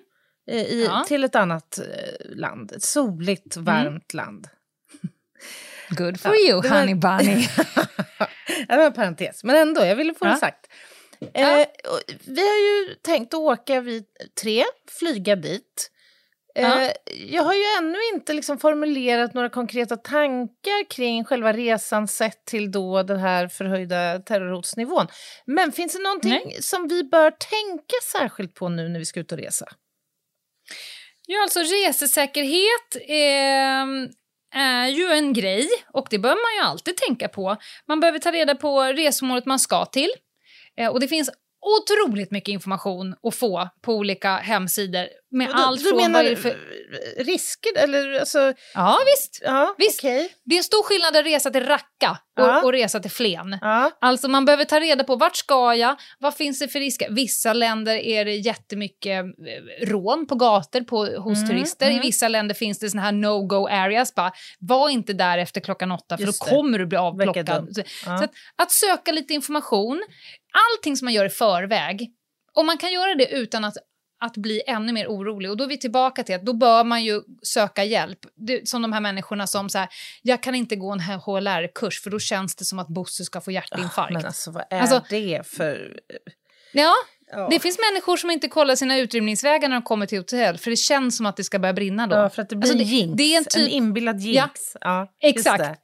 [0.52, 1.04] I, Ja.
[1.08, 4.48] Till ett annat eh, land, ett soligt, varmt land.
[5.90, 7.48] Good for Ja, you, det var- honey bunny.
[8.68, 10.38] det var en parentes, men ändå, jag ville få det Ja.
[10.38, 10.66] sagt.
[11.34, 11.60] Ja.
[11.62, 11.68] Eh,
[12.28, 12.56] vi har
[12.88, 14.04] ju tänkt att åka, vi
[14.42, 14.64] tre,
[15.00, 15.90] flyga dit.
[16.56, 16.92] Eh, Ja.
[17.06, 22.72] Jag har ju ännu inte liksom formulerat några konkreta tankar kring själva resan sett till
[22.72, 25.08] då den här förhöjda terrorhotsnivån.
[25.46, 29.32] Men finns det någonting som vi bör tänka särskilt på nu när vi ska ut
[29.32, 29.66] och resa?
[31.28, 33.86] Ja, alltså resesäkerhet eh,
[34.56, 37.58] är ju en grej och det bör man ju alltid tänka på.
[37.88, 40.10] Man behöver ta reda på resmålet man ska till.
[40.78, 41.30] Eh, och det finns
[41.64, 46.26] otroligt mycket information att få på olika hemsidor med Du- allt du från menar vad
[46.26, 46.58] är det för...
[47.24, 47.78] risker?
[47.78, 49.42] Eller alltså, Ja, visst.
[49.46, 50.00] ja, Visst.
[50.00, 50.34] okej.
[50.46, 52.62] Det är en stor skillnad att resa till Raqqa och, Ja.
[52.64, 53.58] och resa till Flen.
[53.62, 53.92] Ja.
[54.02, 57.08] Alltså man behöver ta reda på vart ska jag, vad finns det för risker?
[57.12, 61.86] Vissa länder är det jättemycket eh, rån på gator på, hos Mm, turister.
[61.88, 62.02] I mm.
[62.02, 64.16] vissa länder finns det såna här no-go areas.
[64.16, 66.52] Bara, var inte där efter klockan åtta för Just då det.
[66.52, 67.70] kommer du bli avplockad.
[67.76, 70.04] så att, att söka lite information,
[70.54, 72.12] allting som man gör i förväg,
[72.56, 73.78] och man kan göra det utan att
[74.20, 75.52] att bli ännu mer orolig.
[75.52, 78.20] Och då är vi tillbaka till att då bör man ju söka hjälp.
[78.36, 79.88] Det, som de här människorna som så här,
[80.22, 83.52] jag kan inte gå en HLR-kurs för då känns det som att Bosse ska få
[83.52, 84.14] hjärtinfarkt.
[84.14, 86.00] Men alltså vad är Alltså- det för...
[86.74, 86.94] Ja,
[87.32, 87.48] Ja.
[87.52, 90.76] det finns människor som inte kollar sina utrymningsvägar när de kommer till hotell för det
[90.78, 92.16] känns som att det ska börja brinna då.
[92.16, 93.18] Ja, för att det blir Alltså, en jinx.
[93.18, 94.52] det är en en, typ- inbillad jinx.
[94.82, 95.80] Ja, just Exakt.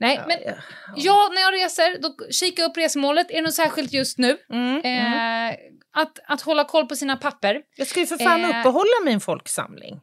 [0.00, 0.52] Nej, Ja, men ja.
[0.96, 3.30] jag när jag reser, då kikar jag upp resmålet.
[3.30, 4.38] Är det något särskilt just nu?
[4.52, 5.48] Mm, mm.
[5.50, 5.56] Eh,
[5.96, 7.60] att, att hålla koll på sina papper.
[7.76, 8.48] Jag ska ju för fan Eh.
[8.60, 10.00] uppehålla min folksamling.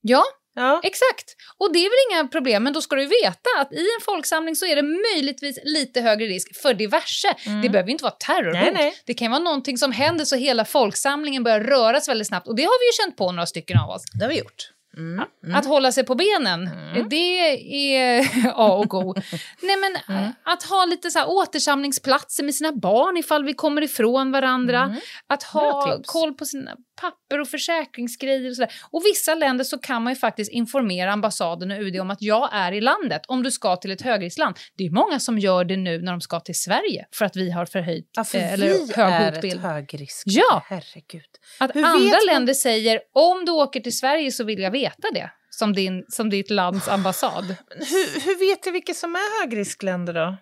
[0.00, 0.24] Ja,
[0.56, 0.80] Ja.
[0.84, 1.34] exakt.
[1.58, 4.56] Och det är väl inga problem, men då ska du veta att i en folksamling
[4.56, 7.34] så är det möjligtvis lite högre risk för diverse.
[7.62, 8.54] Det behöver ju inte vara terrorhot.
[8.54, 8.94] Nej, nej.
[9.06, 12.48] Det kan vara någonting som händer så hela folksamlingen börjar röras väldigt snabbt.
[12.48, 14.02] Och det har vi ju känt på några stycken av oss.
[14.18, 14.70] Det har vi gjort.
[14.96, 15.24] Mm.
[15.54, 16.70] Att hålla sig på benen,
[17.10, 19.14] det är A och O.
[19.62, 20.24] Nej, men Mm.
[20.24, 24.96] äh, att ha lite så här återsamlingsplatser med sina barn ifall vi kommer ifrån varandra.
[25.26, 28.72] Att Bra ha koll på sina papper och försäkringsgrejer och sådär.
[28.90, 32.48] Och vissa länder så kan man ju faktiskt informera ambassaden och UD om att jag
[32.52, 34.56] är i landet om du ska till ett högriskland.
[34.76, 37.50] Det är många som gör det nu när de ska till Sverige för att vi
[37.50, 39.54] har förhöjt Ja, för eh, vi eller hög är hotbild.
[39.54, 40.22] ett högrisk.
[40.26, 40.62] Ja.
[40.68, 41.22] Herregud.
[41.60, 45.30] Att Hur andra länder säger om du åker till Sverige så vill jag veta det.
[45.50, 47.44] Som, din, som ditt lands ambassad.
[47.70, 50.36] Hur, hur vet jag vilka som är högriskländer då?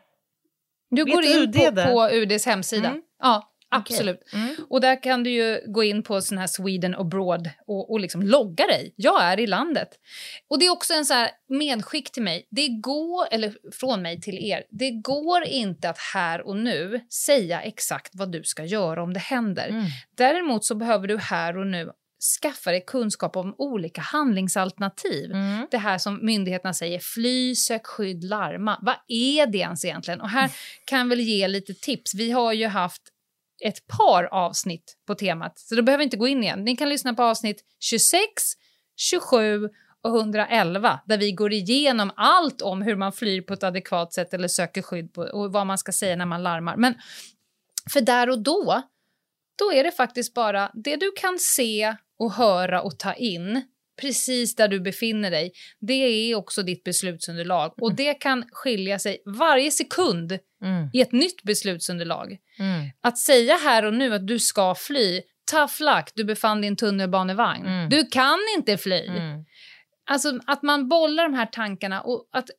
[0.90, 1.86] Du Vet går in UD på, där?
[1.86, 2.88] på UDs hemsida.
[2.88, 3.03] Mm.
[3.22, 4.33] Ja, Absolut.
[4.33, 4.55] Mm.
[4.70, 8.23] Och där kan du ju gå in på sån här Sweden abroad och, och liksom
[8.23, 8.95] logga dig.
[8.97, 9.89] Jag är i landet.
[10.49, 12.49] Och det är också en så här medskick till mig.
[12.51, 14.64] Det går, eller från mig till er.
[14.70, 19.20] Det går inte att här och nu säga exakt vad du ska göra om det
[19.20, 19.68] händer.
[19.68, 19.85] Mm.
[20.16, 21.91] Däremot så behöver du här och nu
[22.43, 25.33] skaffa dig kunskap om olika handlingsalternativ.
[25.33, 25.66] Mm.
[25.70, 28.79] Det här som myndigheterna säger, fly, sök skydd, larma.
[28.83, 30.20] Vad är det ens egentligen?
[30.20, 30.51] Och här
[30.85, 32.14] kan jag väl ge lite tips.
[32.14, 33.03] Vi har ju haft
[33.64, 36.64] ett par avsnitt på temat, så då behöver vi inte gå in igen.
[36.64, 38.22] Ni kan lyssna på avsnitt 26,
[38.96, 39.68] 27
[40.02, 44.34] och 111 där vi går igenom allt om hur man flyr på ett adekvat sätt
[44.34, 46.76] eller söker skydd på, och vad man ska säga när man larmar.
[46.76, 46.94] Men
[47.92, 48.82] för där och då,
[49.58, 53.62] då är det faktiskt bara det du kan se och höra och ta in
[54.03, 55.53] precis där du befinner dig.
[55.80, 60.90] Det är också ditt beslutsunderlag och det kan skilja sig varje sekund Mm.
[60.92, 62.36] i ett nytt beslutsunderlag.
[62.59, 62.90] Mm.
[63.03, 66.68] Att säga här och nu att du ska fly, tough luck, du befann dig i
[66.68, 67.66] en tunnelbanevagn.
[67.66, 67.88] Mm.
[67.88, 69.07] Du kan inte fly.
[69.07, 69.44] Mm.
[70.11, 72.50] Alltså att man bollar de här tankarna och att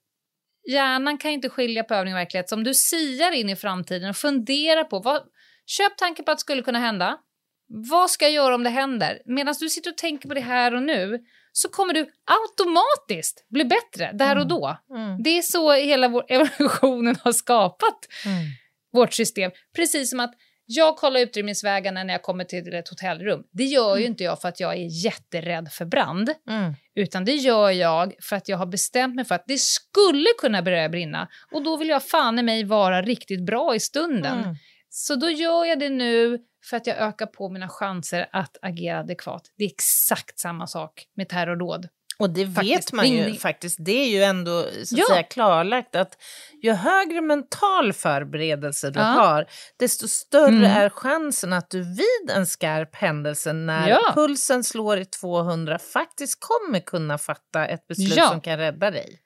[0.71, 2.49] hjärnan kan inte skilja på övning och verklighet.
[2.49, 5.21] Så om du siar in i framtiden och funderar på vad,
[5.65, 7.17] köp tanken på att det skulle kunna hända.
[7.75, 9.21] Vad ska jag göra om det händer?
[9.25, 11.19] Medan du sitter och tänker på det här och nu
[11.51, 14.77] så kommer du automatiskt bli bättre där och då.
[14.89, 15.23] Mm.
[15.23, 18.43] Det är så hela vår evolutionen har skapat Mm.
[18.93, 19.51] vårt system.
[19.75, 20.33] Precis som att
[20.65, 23.43] jag kollar utrymningsvägarna när jag kommer till ett hotellrum.
[23.51, 26.29] Det gör ju inte jag för att jag är jätterädd för brand.
[26.49, 26.73] Mm.
[26.95, 30.61] Utan det gör jag för att jag har bestämt mig för att det skulle kunna
[30.61, 31.27] börja brinna.
[31.51, 34.39] Och då vill jag fan i mig vara riktigt bra i stunden.
[34.43, 34.55] Mm.
[34.89, 36.39] Så då gör jag det nu
[36.69, 39.41] för att jag ökar på mina chanser att agera adekvat.
[39.57, 41.87] Det är exakt samma sak med terrordåd.
[42.19, 42.71] Och det Faktiskt.
[42.77, 43.77] vet man ju Ring- faktiskt.
[43.79, 45.05] Det är ju ändå så att Ja.
[45.09, 46.17] säga klarlagt att
[46.63, 49.05] ju högre mental förberedelse du Ja.
[49.05, 49.45] har,
[49.79, 50.63] desto större Mm.
[50.71, 54.11] är chansen att du vid en skarp händelse när Ja.
[54.15, 59.19] pulsen slår i 200 faktiskt kommer kunna fatta ett beslut som kan rädda dig.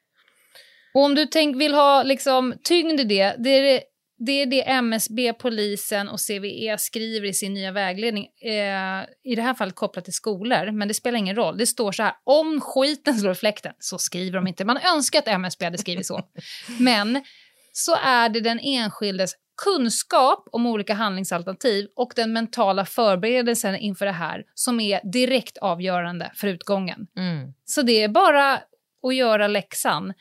[0.94, 3.82] Och om du tänk, vill ha liksom, tyngd i det, det är det,
[4.20, 8.28] det är det MSB, polisen och CVE skriver i sin nya vägledning.
[8.42, 11.58] Eh, I det här fallet kopplat till skolor, men det spelar ingen roll.
[11.58, 14.66] Det står så här, om skiten slår fläkten, så skriver de inte.
[14.66, 16.22] Man önskar att MSB hade skrivit så.
[16.80, 17.24] Men
[17.72, 24.12] så är det den enskildes kunskap om olika handlingsalternativ och den mentala förberedelsen inför det
[24.12, 27.08] här som är direkt avgörande för utgången.
[27.18, 27.54] Mm.
[27.66, 28.60] Så det är bara
[29.08, 30.14] att göra läxan.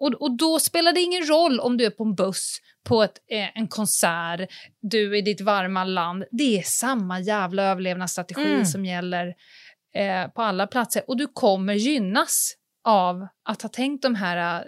[0.00, 2.58] Och, och då spelar det ingen roll om du är på en buss,
[2.88, 4.50] på ett, eh, en konsert,
[4.82, 6.24] du i ditt varma land.
[6.30, 8.64] Det är samma jävla överlevnadsstrategi Mm.
[8.64, 9.34] som gäller
[9.94, 11.02] eh, på alla platser.
[11.08, 12.52] Och du kommer gynnas
[12.84, 14.64] av att ha tänkt de här eh,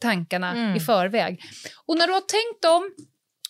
[0.00, 0.76] tankarna Mm.
[0.76, 1.40] i förväg.
[1.86, 2.90] Och när du har tänkt dem,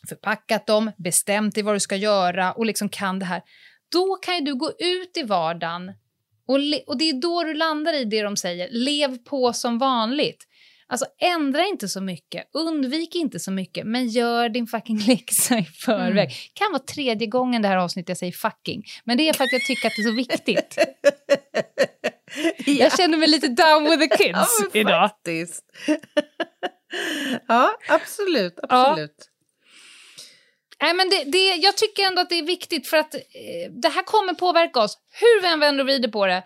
[0.08, 3.42] förpackat dem, bestämt dig vad du ska göra och liksom kan det här,
[3.92, 5.92] då kan du gå ut i vardagen
[6.48, 10.44] och, och det är då du landar i det de säger, lev på som vanligt.
[10.90, 15.64] Alltså ändra inte så mycket, undvik inte så mycket, men gör din fucking läxa i
[15.64, 16.30] förväg.
[16.54, 19.52] kan vara tredje gången det här avsnittet jag säger fucking, men det är för att
[19.52, 20.78] jag tycker att det är så viktigt.
[22.66, 24.38] Jag känner mig lite down with the kids
[24.72, 25.10] Ja, idag.
[27.48, 28.58] ja, absolut.
[28.62, 29.28] absolut.
[30.82, 33.20] Nej, men det, det, jag tycker ändå att det är viktigt för att eh,
[33.70, 34.98] det här kommer påverka oss.
[35.20, 36.42] Hur vi än vänder och vrider på det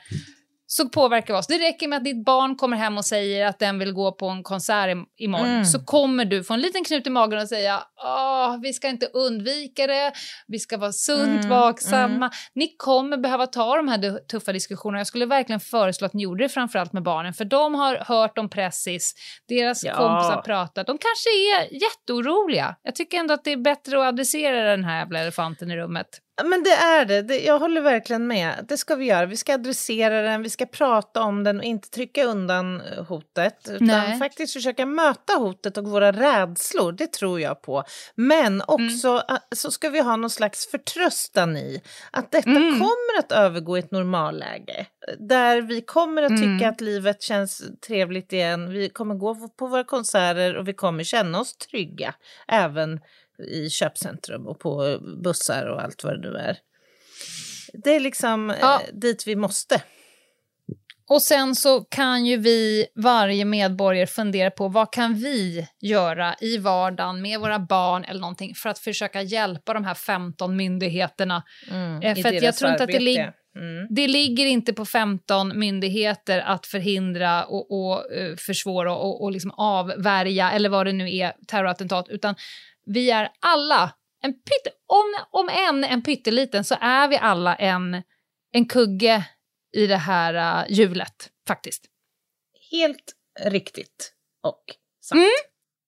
[0.75, 1.47] så påverkar vi oss.
[1.47, 4.27] Det räcker med att ditt barn kommer hem och säger att den vill gå på
[4.29, 5.47] en konsert im- imorgon.
[5.47, 5.65] Mm.
[5.65, 9.07] Så kommer du få en liten knut i magen och säga Åh, vi ska inte
[9.07, 10.13] undvika det,
[10.47, 12.31] vi ska vara sunt Mm, vaksamma.
[12.55, 14.99] Ni kommer behöva ta de här tuffa diskussionerna.
[15.01, 18.39] Jag skulle verkligen föreslå att ni gjorde det framförallt med barnen, för de har hört
[18.39, 19.15] om pressis,
[19.49, 19.93] deras Ja.
[19.97, 20.87] kompisar pratat.
[20.87, 22.77] De kanske är jätteoroliga.
[22.83, 26.07] Jag tycker ändå att det är bättre att adressera den här jävla elefanten i rummet.
[26.45, 27.23] Men det är det.
[27.23, 27.39] det.
[27.41, 28.65] Jag håller verkligen med.
[28.69, 29.27] Det ska vi göra.
[29.27, 33.69] Vi ska adressera den, vi ska prata om den och inte trycka undan eh, hotet.
[33.71, 34.19] Utan Nej.
[34.19, 36.93] faktiskt försöka möta hotet och våra rädslor.
[36.93, 37.85] Det tror jag på.
[38.15, 42.73] Men också eh, så ska vi ha någon slags förtröstan i att detta Mm.
[42.73, 44.87] kommer att övergå i ett normalläge.
[45.19, 46.69] Där vi kommer att tycka Mm.
[46.71, 48.71] att livet känns trevligt igen.
[48.73, 52.15] Vi kommer gå på våra konserter och vi kommer känna oss trygga.
[52.49, 53.01] Även
[53.49, 56.57] i köpcentrum och på bussar och allt vad det nu är.
[57.73, 58.81] Det är liksom Ja.
[58.83, 59.83] eh, dit vi måste.
[61.09, 66.59] Och sen så kan ju vi, varje medborgare, fundera på vad kan vi göra i
[66.59, 71.43] vardagen med våra barn eller någonting för att försöka hjälpa de här 15 myndigheterna.
[71.71, 73.33] Eh, i för jag tror inte att det, lig-.
[73.57, 73.87] Mm.
[73.91, 79.51] det ligger inte på 15 myndigheter att förhindra och, och eh, försvåra och, och liksom
[79.51, 82.35] avvärja eller vad det nu är, terrorattentat, utan
[82.87, 88.03] vi är alla, en pytte, om, om än en pytteliten, så är vi alla en,
[88.53, 89.25] en kugge
[89.77, 91.85] i det här uh, hjulet, faktiskt.
[92.71, 93.15] Helt
[93.45, 94.13] riktigt
[94.43, 94.65] och
[95.05, 95.19] sant.
[95.19, 95.31] Mm.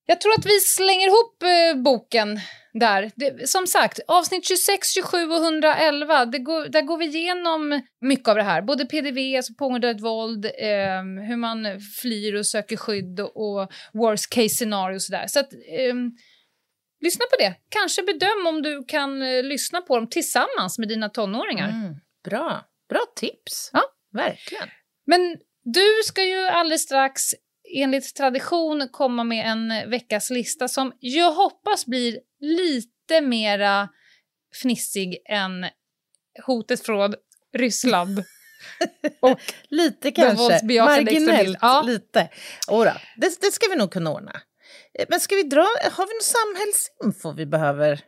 [0.06, 2.40] Jag tror att vi slänger ihop eh, boken
[2.72, 3.10] där.
[3.16, 8.28] Det, som sagt, avsnitt 26, 27 och 111, det går, där går vi igenom mycket
[8.28, 8.62] av det här.
[8.62, 11.66] Både PDV, alltså pågående våld, eh, hur man
[12.02, 15.24] flyr och söker skydd och, och worst case scenario och sådär.
[15.26, 16.10] Så att, ehm,
[17.04, 17.54] lyssna på det.
[17.68, 21.68] Kanske bedöm om du kan eh, lyssna på dem tillsammans med dina tonåringar.
[21.68, 21.94] Mm.
[22.24, 22.64] Bra.
[22.88, 23.70] Bra tips.
[23.72, 23.82] Ja.
[24.12, 24.68] Verkligen.
[25.06, 27.22] Men du ska ju alldeles strax
[27.74, 33.88] enligt tradition komma med en veckas lista som jag hoppas blir lite mera
[34.62, 35.66] fnissig än
[36.46, 37.14] hotet från
[37.56, 38.18] Ryssland.
[39.20, 40.66] Och Lite kanske.
[40.66, 41.58] Marginellt.
[41.60, 41.82] Ja.
[41.86, 42.28] lite.
[42.68, 44.40] Ora, det, det ska vi nog kunna ordna.
[44.98, 48.00] Eh, Men ska vi dra, har vi någon samhällsinfo vi behöver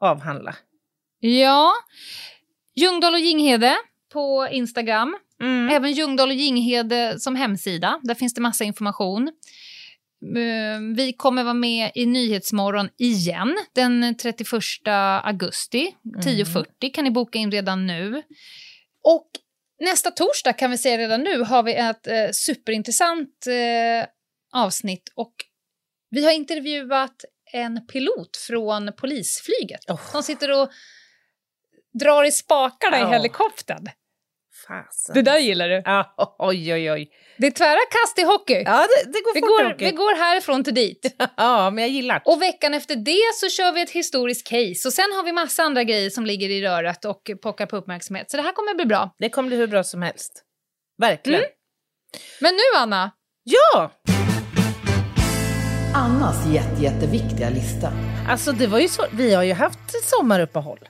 [0.00, 0.56] avhandla?
[1.20, 1.72] ja,
[2.76, 3.76] Ljungdahl och Ginghede
[4.12, 5.16] på Instagram.
[5.40, 5.68] Mm.
[5.68, 8.00] Även Ljungdahl och Ginghede som hemsida.
[8.02, 9.28] Där finns det massa information.
[10.36, 14.52] Eh, Vi kommer vara med i Nyhetsmorgon igen den 31
[15.22, 15.94] augusti.
[16.24, 18.22] 10.40 kan ni boka in redan nu.
[19.04, 19.28] Och
[19.80, 24.08] nästa torsdag kan vi säga redan nu har vi ett eh, superintressant eh,
[24.62, 25.12] avsnitt.
[25.14, 25.32] Och
[26.10, 29.90] vi har intervjuat en pilot från polisflyget.
[29.90, 30.10] Oh.
[30.10, 30.68] som sitter och
[32.00, 33.08] drar i spakarna Ja.
[33.08, 33.86] i helikoptern.
[34.66, 35.14] Fasen.
[35.14, 35.82] Det där gillar du.
[35.84, 37.10] Ja, oj, oj, oj.
[37.38, 38.62] Det är tvära kast i hockey.
[38.66, 39.84] Ja, det, det går vi, går, Åke.
[39.84, 41.16] vi går härifrån till dit.
[41.36, 42.22] Ja, men jag gillar.
[42.24, 44.88] Och veckan efter det så kör vi ett historiskt case.
[44.88, 48.30] Och sen har vi massa andra grejer som ligger i röret och pockar på uppmärksamhet.
[48.30, 49.14] Så det här kommer bli bra.
[49.18, 50.44] Det kommer bli hur bra som helst.
[50.98, 51.40] Verkligen.
[51.40, 51.50] Mm.
[52.40, 53.10] Men nu, Anna.
[53.44, 53.90] Ja!
[55.94, 57.92] Annas jätte, jätteviktiga lista.
[58.28, 60.88] Alltså det var ju så, vi har ju haft ett sommaruppehåll.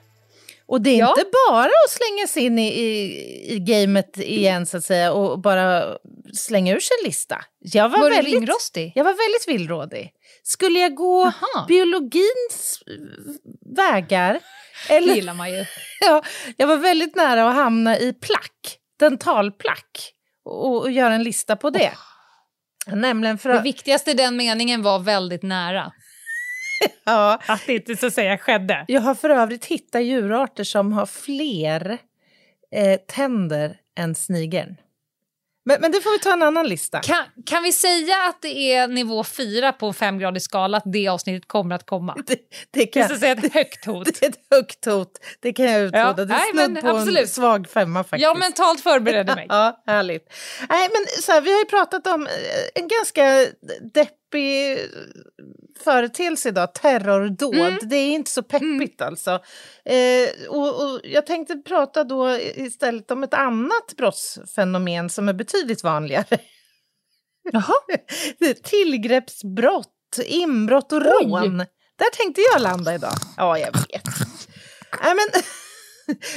[0.67, 1.09] Och det är Ja.
[1.17, 5.39] inte bara att slänga sig in i, i, i gamet igen så att säga och
[5.39, 5.97] bara
[6.33, 7.37] slänga ur sig en lista.
[7.59, 8.91] Jag var, Var väldigt, ringrostig?
[8.95, 10.11] jag var väldigt villrådig.
[10.43, 11.65] Skulle jag gå Aha.
[11.67, 14.39] biologins eh, vägar?
[14.87, 15.65] Det Eller, gillar man ju.
[16.01, 16.23] ja,
[16.57, 20.13] jag var väldigt nära att hamna i plack, dentalplack
[20.45, 21.91] och, och göra en lista på det.
[22.87, 25.91] Nämligen för Det viktigaste i den meningen var väldigt nära.
[27.03, 28.85] Ja, Att det inte så att säga skedde.
[28.87, 31.97] Jag har för övrigt hittat djurarter som har fler
[32.75, 34.75] eh, tänder än snigeln.
[35.69, 36.99] Men, men det får vi ta en annan lista.
[36.99, 41.07] Kan, kan vi säga att det är nivå fyra på en femgradig skala att det
[41.07, 42.15] avsnittet kommer att komma?
[42.15, 42.39] Det, det,
[42.71, 44.05] Det kan, att säga ett högt hot.
[44.19, 45.99] det är ett högt hot, det kan jag utlåta.
[45.99, 47.29] Ja, det är nej, snudd men på en absolut.
[47.29, 48.21] svag femma faktiskt.
[48.23, 49.45] Jag mentalt förberedde mig.
[49.49, 50.33] Ja, härligt.
[50.69, 52.31] Nej, men så här, vi har ju pratat om eh,
[52.75, 53.45] en ganska
[53.93, 54.77] deppig
[55.81, 57.55] företeelse idag, terrordåd.
[57.55, 57.79] Mm.
[57.81, 59.31] Det är inte så peppigt alltså.
[59.85, 65.83] Eh, och, och jag tänkte prata då istället om ett annat brottsfenomen som är betydligt
[65.83, 66.37] vanligare.
[67.51, 67.73] Jaha.
[68.63, 71.57] Tillgreppsbrott, inbrott och rån.
[71.95, 73.13] Där tänkte jag landa idag.
[73.37, 74.03] Ja, jag vet.
[75.03, 75.43] Nej, men,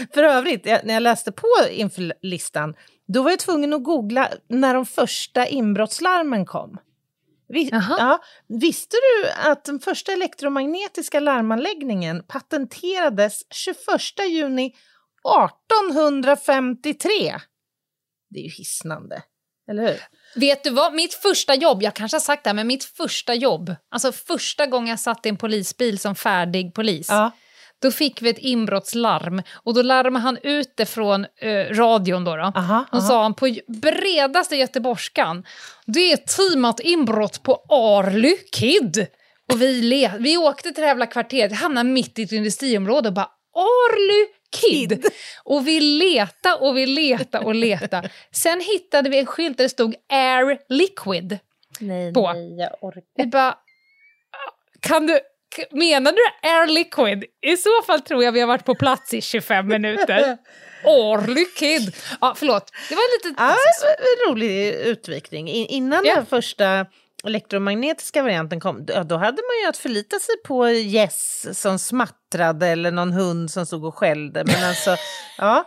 [0.14, 2.74] för övrigt, när jag läste på inför listan,
[3.08, 6.78] då var jag tvungen att googla när de första inbrottslarmen kom.
[7.52, 13.76] Vi, ja, visste du att den första elektromagnetiska larmanläggningen patenterades 21
[14.28, 17.34] juni 1853?
[18.30, 19.22] Det är ju hisnande,
[19.70, 20.00] eller hur?
[20.40, 23.34] Vet du vad, mitt första jobb, jag kanske har sagt det här, men mitt första
[23.34, 27.30] jobb, alltså första gången jag satt i en polisbil som färdig polis, Ja.
[27.82, 32.36] Då fick vi ett inbrottslarm och då larmade han ut det från eh, radion då.
[32.36, 32.42] då.
[32.42, 33.08] Aha, Och aha.
[33.08, 35.44] sa han på bredaste göteborgskan,
[35.86, 39.06] det är teamat inbrott på Arly Kid.
[39.52, 43.08] Och vi, le- vi åkte till det här jävla kvarteret, hamnade mitt i ett industriområde
[43.08, 44.26] och bara Arly
[44.60, 45.04] Kid.
[45.44, 48.02] Och vi leta och vi leta och leta.
[48.30, 51.38] Sen hittade vi en skylt där det stod Air Liquid.
[51.80, 52.32] Nej, På.
[52.32, 53.54] nej, jag orkar Vi bara,
[54.80, 55.20] kan du,
[55.70, 57.24] menar du Air Liquid?
[57.42, 60.38] I så fall tror jag vi har varit på plats i 25 minuter.
[60.84, 61.94] Arly Kid.
[62.20, 62.70] Ja, förlåt.
[62.88, 63.42] Det var lite...
[63.42, 63.56] Ja,
[63.98, 65.48] en rolig utvikning.
[65.48, 66.14] Innan Ja.
[66.14, 66.86] den första
[67.24, 72.90] elektromagnetiska varianten kom, då hade man ju att förlita sig på gäss som smattrade eller
[72.90, 74.44] någon hund som stod och skällde.
[74.44, 74.96] Men alltså,
[75.38, 75.64] ja.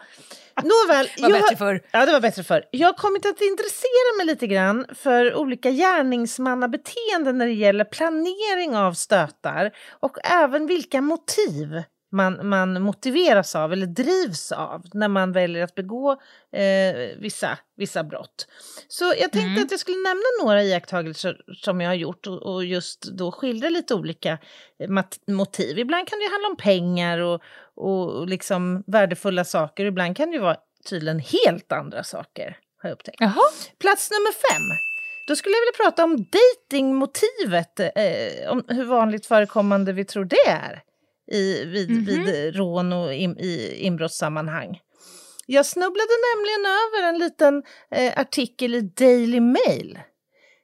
[0.64, 1.82] Nåväl, var jag, bättre förr.
[1.92, 2.64] Ja, det var bättre förr.
[2.72, 8.76] Jag har kommit att intressera mig lite grann för olika gärningsmannabeteenden när det gäller planering
[8.76, 15.32] av stötar och även vilka motiv man, man motiveras av eller drivs av när man
[15.32, 16.12] väljer att begå
[16.52, 18.48] eh, vissa, vissa brott.
[18.88, 22.66] Så jag tänkte att jag skulle nämna några iakttagelser som jag har gjort och, och
[22.66, 24.38] just då skildra lite olika
[25.28, 25.80] motiv.
[25.80, 27.42] Ibland kan det handla om pengar och,
[27.76, 29.86] och liksom värdefulla saker.
[29.86, 30.58] Ibland kan det ju vara
[30.90, 33.18] tydligen helt andra saker, har jag upptäckt.
[33.20, 33.52] Jaha.
[33.80, 34.78] Plats nummer fem.
[35.28, 40.48] Då skulle jag vilja prata om datingmotivet, eh, om hur vanligt förekommande vi tror det
[40.48, 40.82] är
[41.32, 44.80] i, vid, vid rån och in, i inbrottssammanhang.
[45.48, 50.00] Jag snubblade nämligen över en liten eh, artikel i Daily Mail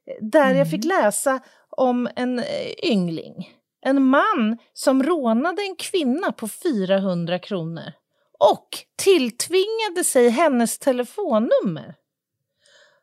[0.07, 1.39] eh, där jag fick läsa
[1.69, 2.45] om en eh,
[2.83, 3.49] yngling.
[3.81, 7.93] En man som rånade en kvinna på 400 kronor
[8.39, 11.95] och tilltvingade sig hennes telefonnummer.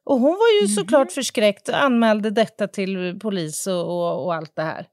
[0.05, 4.57] Och hon var ju såklart förskräckt och anmälde detta till polis och, och, och allt
[4.57, 4.87] det här.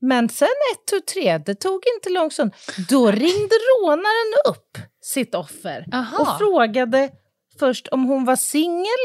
[0.00, 2.52] Men sen ett, tu, tre, det tog inte lång stund.
[2.88, 6.18] Då ringde rånaren upp sitt offer Aha.
[6.18, 7.10] och frågade
[7.58, 9.04] först om hon var singel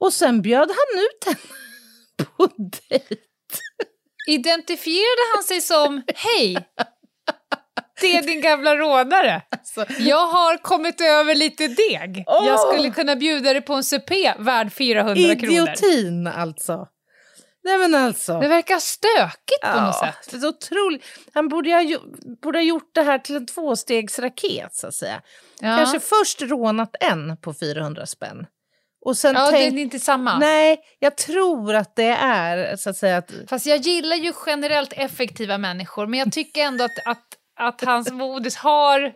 [0.00, 1.54] och sen bjöd han ut henne
[2.36, 3.16] på dejt.
[4.26, 6.56] Identifierade han sig som Hej,
[8.00, 9.42] det är din gamla rånare.
[9.98, 12.24] Jag har kommit över lite deg.
[12.26, 12.72] Jag Åh!
[12.72, 15.44] skulle kunna bjuda dig på en supé värd 400 kronor.
[15.44, 16.88] Idiotin alltså.
[17.64, 18.40] Nej men alltså.
[18.40, 20.40] Det verkar stökigt på något sätt.
[20.40, 21.04] Det otroligt.
[21.34, 21.98] Han borde ha,
[22.42, 25.22] borde ha gjort det här till en tvåstegsraket så att säga.
[25.60, 25.76] Ja.
[25.76, 28.46] Kanske först rånat en på 400 spänn.
[29.04, 30.38] Och sen Ja, det tänkt, är inte samma.
[30.38, 34.92] nej, jag tror att det är så att säga att Fast jag gillar ju generellt
[34.92, 37.26] effektiva människor, men jag tycker ändå att, att,
[37.56, 39.12] att hans modus har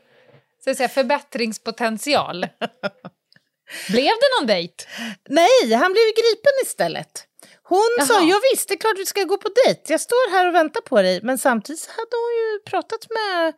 [0.64, 2.46] så att säga, förbättringspotential.
[3.88, 4.84] Blev det någon dejt?
[5.28, 7.24] Nej, han blev gripen istället.
[7.68, 8.28] Hon sa, Jaha.
[8.28, 9.92] ja visst, det är klart vi ska gå på dejt.
[9.92, 11.20] Jag står här och väntar på dig.
[11.22, 13.52] Men samtidigt hade hon ju pratat med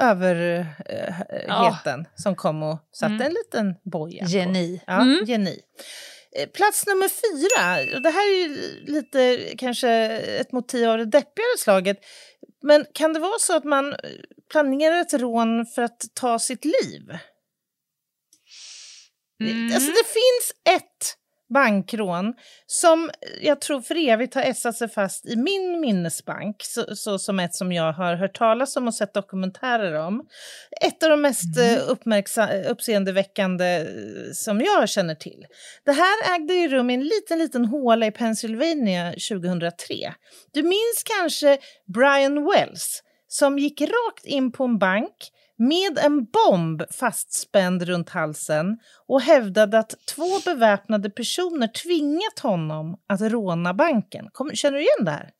[0.00, 4.30] överheten som kom och satte en liten boja på.
[4.30, 4.82] Geni.
[4.86, 5.60] Ja, geni.
[6.36, 8.48] Eh, Plats nummer fyra, och det här är ju
[8.86, 9.88] lite kanske
[10.40, 11.98] ett motiv av det deppigare slaget.
[12.62, 13.98] Men kan det vara så att man eh,
[14.50, 17.02] planerar ett rån för att ta sitt liv?
[19.74, 21.16] Alltså det finns ett
[21.48, 22.34] bankrån
[22.66, 27.40] som jag tror för evigt har etsat sig fast i min minnesbank, så, så som
[27.40, 30.26] ett som jag har hört talas om och sett dokumentärer om.
[30.82, 31.80] Ett av de mest mm.
[31.80, 35.46] uppmärksa- uppseendeväckande eh, som jag känner till.
[35.84, 40.14] Det här ägde ju rum i en liten, liten håla i Pennsylvania 2003.
[40.52, 41.58] Du minns kanske
[41.94, 48.78] Brian Wells som gick rakt in på en bank med en bomb fastspänd runt halsen
[49.06, 54.28] och hävdade att två beväpnade personer tvingat honom att råna banken.
[54.32, 55.30] Kom, känner du igen det här?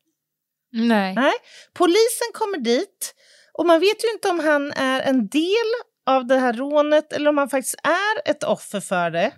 [0.72, 1.14] Nej.
[1.14, 1.34] Nej.
[1.74, 3.14] Polisen kommer dit
[3.52, 5.70] och man vet ju inte om han är en del
[6.06, 9.32] av det här rånet eller om han faktiskt är ett offer för det.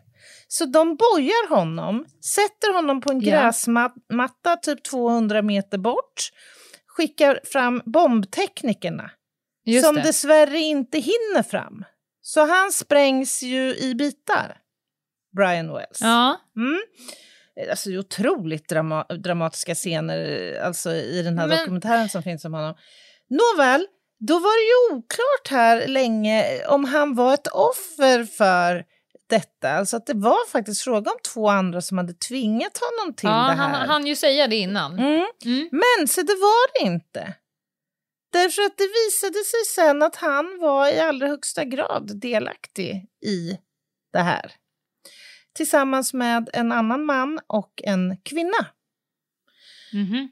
[0.48, 6.30] Så de bojar honom, sätter honom på en gräsmatta typ 200 meter bort,
[6.86, 9.10] skickar fram bombteknikerna
[9.72, 10.02] Just som det.
[10.02, 11.84] dessvärre inte hinner fram.
[12.20, 14.56] Så han sprängs ju i bitar,
[15.36, 15.98] Brian Wells.
[16.00, 16.40] Ja.
[16.56, 16.78] Mm.
[17.70, 22.74] Alltså otroligt drama dramatiska scener alltså, i den här Men- dokumentären som finns om honom.
[23.30, 23.86] Nåväl,
[24.18, 28.84] då var det ju oklart här länge om han var ett offer för
[29.30, 29.70] detta.
[29.70, 33.34] Alltså att det var faktiskt fråga om två andra som hade tvingat honom till ja,
[33.34, 33.86] det han här.
[33.86, 34.92] han ju säga det innan.
[34.98, 35.26] Mm.
[35.44, 35.68] Mm.
[35.72, 37.34] Men så det var det inte.
[38.30, 43.58] Därför att det visade sig sen att han var i allra högsta grad delaktig i
[44.12, 44.52] det här.
[45.52, 48.66] Tillsammans med en annan man och en kvinna.
[49.92, 50.28] Mhm.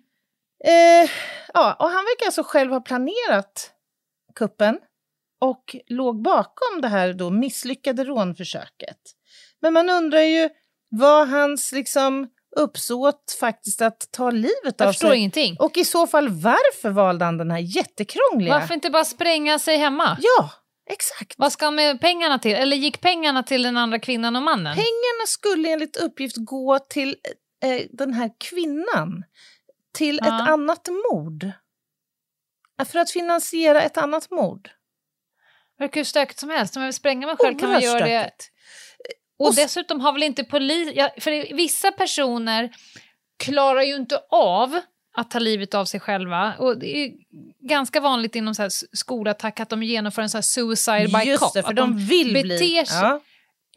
[0.65, 1.11] Eh,
[1.55, 3.73] ja, och han verkar alltså själv ha planerat
[4.35, 4.79] kuppen
[5.39, 9.01] och låg bakom det här då misslyckade rånförsöket.
[9.61, 10.49] Men man undrar ju,
[10.89, 15.19] var hans liksom uppsåt faktiskt att ta livet Jag av förstår sig?
[15.19, 15.57] ingenting.
[15.59, 18.59] Och i så fall varför valde han den här jättekrångliga?
[18.59, 20.19] Varför inte bara spränga sig hemma?
[20.21, 20.51] Ja,
[20.91, 21.35] exakt.
[21.39, 22.55] Vad ska han med pengarna till?
[22.55, 24.75] Eller gick pengarna till den andra kvinnan och mannen?
[24.75, 27.17] Pengarna skulle enligt uppgift gå till
[27.65, 29.25] eh, den här kvinnan.
[29.95, 30.27] Till Ja.
[30.45, 31.45] ett annat mord.
[32.81, 34.71] Eh, För att finansiera ett annat mord.
[35.79, 36.77] Det verkar hur stökigt som helst.
[36.77, 38.31] Om jag vill spränga mig själv kan man göra det.
[39.39, 40.93] Och dessutom har väl inte polis...
[40.95, 42.71] Ja, för vissa personer
[43.39, 44.81] klarar ju inte av
[45.17, 46.55] att ta livet av sig själva.
[46.59, 47.13] Och det är
[47.69, 51.43] ganska vanligt inom så här skolattack att de genomför en så här suicide by Just
[51.43, 51.55] cop.
[51.55, 52.59] det, för att de vill beter bli...
[52.59, 53.21] sig, Ja.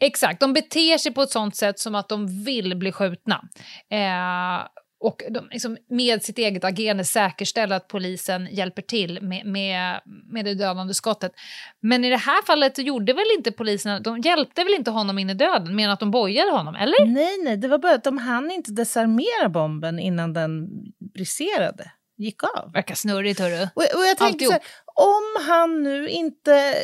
[0.02, 3.44] Exakt, de beter sig på ett sånt sätt som att de vill bli skjutna.
[3.90, 4.66] Eh,
[5.00, 10.44] och de, liksom, med sitt eget agerande säkerställer att polisen hjälper till med, med, med
[10.44, 11.32] det dödande skottet.
[11.80, 15.30] Men i det här fallet gjorde väl inte polisen, de hjälpte väl inte honom in
[15.30, 17.06] i döden, men att de bojade honom, eller?
[17.06, 20.68] Nej, nej, det var bara att de hann inte desarmera bomben innan den
[21.14, 21.90] briserade.
[22.16, 22.72] Gick av.
[22.72, 23.68] Verkar snurrigt, hörru.
[23.74, 24.62] Och, och jag tänkte så här,
[24.94, 26.74] om han nu inte,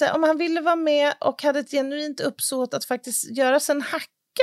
[0.00, 3.74] här, om han ville vara med och hade ett genuint uppsåt att faktiskt göra sig
[3.74, 3.82] en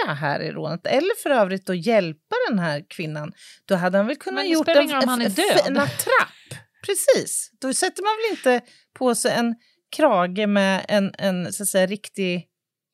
[0.03, 3.33] hacka här i rånet, eller för övrigt att hjälpa den här kvinnan,
[3.65, 5.21] då hade han väl kunnat gjort en, en,
[5.67, 6.59] en attrapp.
[6.85, 9.55] Precis, då sätter man väl inte på sig en
[9.95, 12.47] krage med en, en så att säga riktig,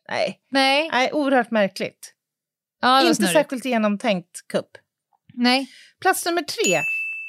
[0.10, 2.14] nej, Nej, nej oerhört märkligt.
[2.82, 3.34] ja, inte snurrigt.
[3.34, 4.78] särskilt genomtänkt kupp.
[5.34, 5.68] Nej.
[6.02, 6.82] Plats nummer tre.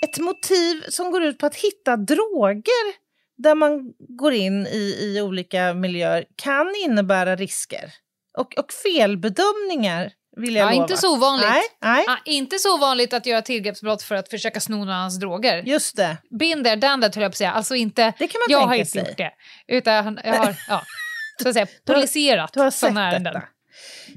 [0.05, 3.03] Ett motiv som går ut på att hitta droger
[3.39, 7.93] där man går in i, i olika miljöer kan innebära risker.
[8.39, 10.83] Och, och felbedömningar vill jag Ja, lova.
[10.83, 11.49] inte så ovanligt.
[11.51, 15.19] Nej, nej Ah, inte så vanligt att göra tillgreppsbrott för att försöka sno någon annans
[15.21, 15.63] droger.
[15.67, 16.17] just det.
[16.39, 17.53] Been there, done that, höll jag på att säga.
[17.53, 19.01] Alltså inte, Det kan man jag tänka har inte sig.
[19.09, 19.33] gjort det.
[19.69, 20.83] Utan jag har, ja,
[21.43, 23.35] så att säga, Du har- poliserat Du har sådana ärenden.
[23.35, 23.47] detta.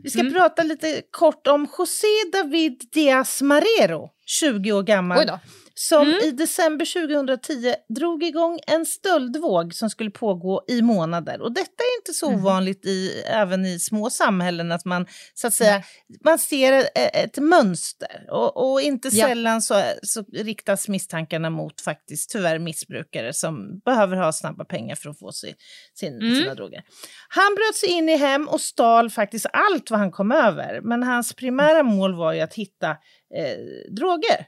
[0.04, 0.34] Vi ska Mm.
[0.34, 5.30] prata lite kort om José David Diaz Marrero, 20 år gammal.
[5.78, 6.20] Som Mm.
[6.24, 11.42] i december 2010 drog igång en stöldvåg som skulle pågå i månader.
[11.42, 12.40] Och detta är inte så Mhm.
[12.40, 15.84] ovanligt i, även i små samhällen att man så att säga,
[16.26, 18.26] man ser ett, ett mönster.
[18.32, 19.28] Och, och inte Ja.
[19.28, 25.10] sällan så, så riktas misstankarna mot faktiskt tyvärr missbrukare som behöver ha snabba pengar för
[25.10, 25.54] att få sin,
[25.94, 26.36] sin, Mm.
[26.36, 26.84] sina droger.
[27.30, 30.82] Han bröt sig in i hem och stal faktiskt allt vad han kom över.
[30.84, 32.90] Men hans primära mål var ju att hitta
[33.36, 33.58] eh,
[33.96, 34.46] droger.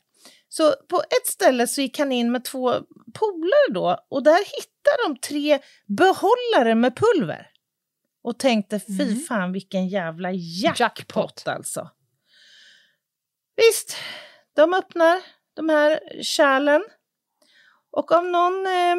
[0.49, 2.73] Så på ett ställe så gick han in med två
[3.13, 7.47] polare då och där hittade de tre behållare med pulver.
[8.21, 9.19] Och tänkte fy Mm.
[9.19, 11.47] fan vilken jävla jackpot, Jackpot.
[11.47, 11.89] alltså.
[13.55, 13.95] Visst,
[14.55, 15.21] de öppnar
[15.53, 16.83] de här kärlen
[17.91, 18.95] och av någon eh,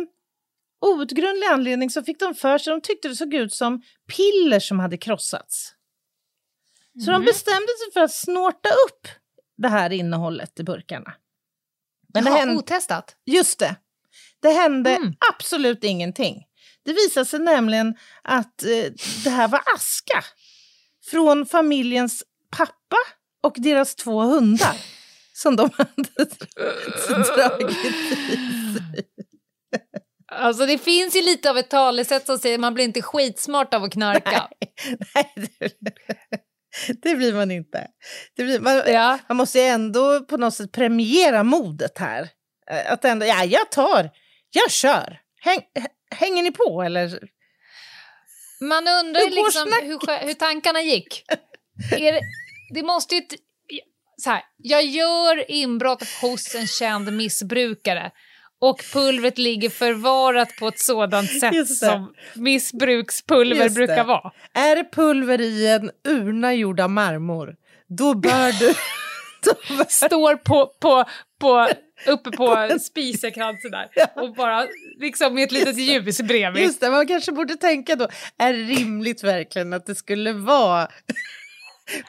[0.81, 3.83] outgrundlig anledning så fick de för sig, de tyckte det såg ut som
[4.17, 5.75] piller som hade krossats.
[7.05, 7.25] Så de Mhm.
[7.25, 9.09] bestämde sig för att snorta upp
[9.57, 11.15] det här innehållet i burkarna.
[12.15, 13.17] Men det Jaha, hände, otestat.
[13.27, 13.77] just det,
[14.43, 15.15] det hände Mm.
[15.35, 16.45] absolut ingenting.
[16.85, 18.93] Det visade sig nämligen att eh,
[19.25, 20.25] det här var aska
[21.11, 22.25] från familjens
[22.57, 22.97] pappa
[23.43, 24.77] och deras två hundar
[25.33, 26.25] som de hade
[27.37, 27.93] dragit i
[28.79, 29.05] sig.
[30.33, 33.75] Alltså det finns ju lite av ett talesätt som säger att man blir inte skitsmart
[33.75, 34.49] av att knarka.
[35.15, 35.73] Nej, det,
[37.03, 37.87] det blir man inte.
[38.37, 39.19] Det blir, man, Ja.
[39.29, 42.29] man måste ändå på något sätt premiera modet här.
[42.71, 44.11] Eh, Att ändå, ja, jag tar,
[44.51, 45.21] jag kör.
[45.41, 45.61] Häng,
[46.11, 47.19] hänger ni på eller?
[48.61, 51.25] Man undrar Hur liksom hur, hur tankarna gick.
[51.91, 52.21] Det,
[52.75, 53.23] det måste ju...
[54.23, 58.11] Så här, jag gör inbrott hos en känd missbrukare
[58.61, 64.33] och pulvret ligger förvarat på ett sådant sätt som missbrukspulver brukar vara.
[64.53, 67.57] Är det pulver i en urna gjord av marmor,
[67.89, 68.69] då bör du...
[69.45, 71.05] då bör, Står på, på,
[71.41, 71.69] på,
[72.07, 74.67] uppe på spisekransen där och bara
[74.99, 76.63] liksom med ett litet ljus bredvid.
[76.63, 80.89] just det, man kanske borde tänka då, är det rimligt verkligen att det skulle vara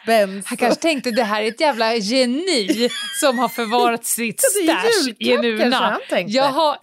[0.06, 0.48] benzo?
[0.50, 5.32] Han kanske tänkte det här är ett jävla geni som har förvarat sitt stash i
[5.34, 6.00] en urna.
[6.28, 6.78] Jag har...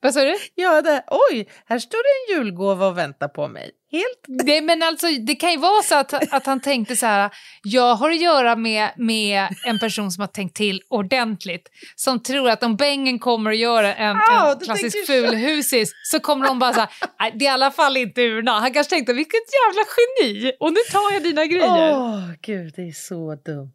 [0.00, 0.36] Vad sa du?
[0.54, 3.70] Ja, det, oj, här står det en julgåva och väntar på mig.
[3.98, 7.30] Helt Det, men alltså, det kan ju vara så att, att han tänkte så här,
[7.62, 12.50] jag har att göra med, med en person som har tänkt till ordentligt, som tror
[12.50, 15.28] att om bängen kommer att göra en, Ja, en klassisk tänker så.
[15.28, 16.88] fulhusis så kommer de bara så här,
[17.20, 18.52] "Nej, det är i alla fall inte urna.
[18.52, 21.92] Han kanske tänkte, vilket jävla geni, och nu tar jag dina grejer.
[21.98, 23.72] Åh, gud, det är så dumt.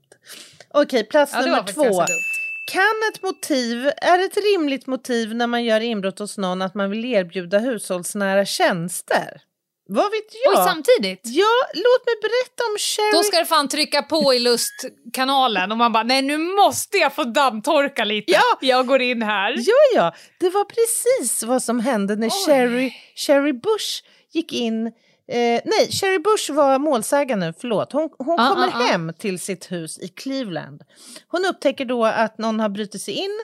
[0.74, 2.06] Okej, plats Ja, nummer två.
[2.72, 2.82] Kan
[3.14, 7.06] ett motiv, är ett rimligt motiv när man gör inbrott hos någon att man vill
[7.06, 9.42] erbjuda hushållsnära tjänster?
[9.92, 10.54] Vad vet jag?
[10.60, 11.20] Oj, samtidigt?
[11.24, 13.12] Ja, låt mig berätta om Sherry.
[13.12, 17.16] Då ska det fan trycka på i lustkanalen och man bara, nej nu måste jag
[17.16, 18.32] få dammtorka lite.
[18.32, 18.58] Ja.
[18.62, 19.56] Jag går in här.
[19.58, 24.88] Ja, ja, det var precis vad som hände när Sherry, Sherry Bush gick in.
[24.88, 27.92] Eh, nej, Sherry Bush var målsägande förlåt.
[27.92, 28.84] Hon, hon Ah, kommer ah, ah.
[28.86, 30.82] hem till sitt hus i Cleveland.
[31.28, 33.40] Hon upptäcker då att någon har brutit sig in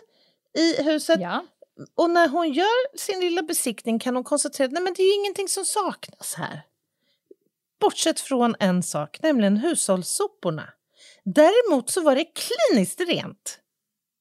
[0.58, 1.44] i huset Ja.
[1.96, 5.66] Och när hon gör sin lilla besiktning kan hon konstatera att det är ingenting som
[5.66, 6.62] saknas här.
[7.80, 10.70] Bortsett från en sak, nämligen hushållssoporna.
[11.26, 13.60] Däremot så var det kliniskt rent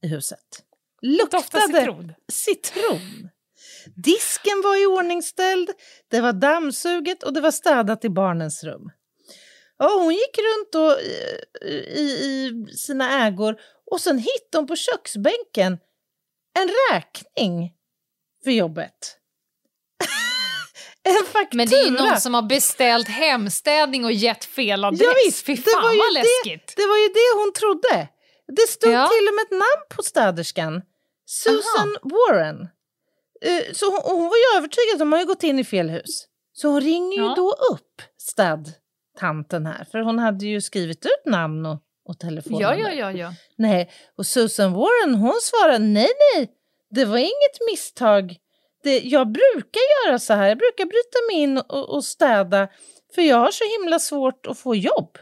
[0.02, 0.64] i huset.
[1.02, 2.12] Luktade citron.
[2.32, 3.31] citron.
[3.97, 5.70] Disken var i ordningställd,
[6.09, 8.90] det var dammsuget och det var städat i barnens rum.
[9.78, 13.60] Ja, hon gick runt och, eh, i, i sina ägor
[13.90, 15.78] och sen hittade hon på köksbänken
[16.59, 17.72] en räkning
[18.44, 19.18] för jobbet.
[21.02, 21.56] en faktura.
[21.59, 25.01] Men det är ju någon som har beställt hemstädning och gett fel adress.
[25.01, 26.74] Ja, visst, Fy det fan var ju vad det- läskigt.
[26.76, 28.09] Det var ju det hon trodde.
[28.56, 29.09] Det stod Ja.
[29.09, 30.82] till och med ett namn på städerskan.
[31.26, 32.60] Susan Warren.
[33.44, 36.26] Eh, Så hon, hon var ju övertygad, de har ju gått in i fel hus.
[36.52, 37.35] Så hon ringer ju Ja.
[37.36, 42.62] då upp städtanten här, för hon hade ju skrivit ut namn och, och telefonnummer.
[42.62, 43.35] Ja, ja, ja, ja.
[43.59, 46.48] Nej, och Susan Warren hon svarade nej, nej,
[46.90, 48.36] det var inget misstag.
[48.82, 52.68] Det, jag brukar göra så här, jag brukar bryta mig in och, och städa
[53.14, 55.18] för jag har så himla svårt att få jobb,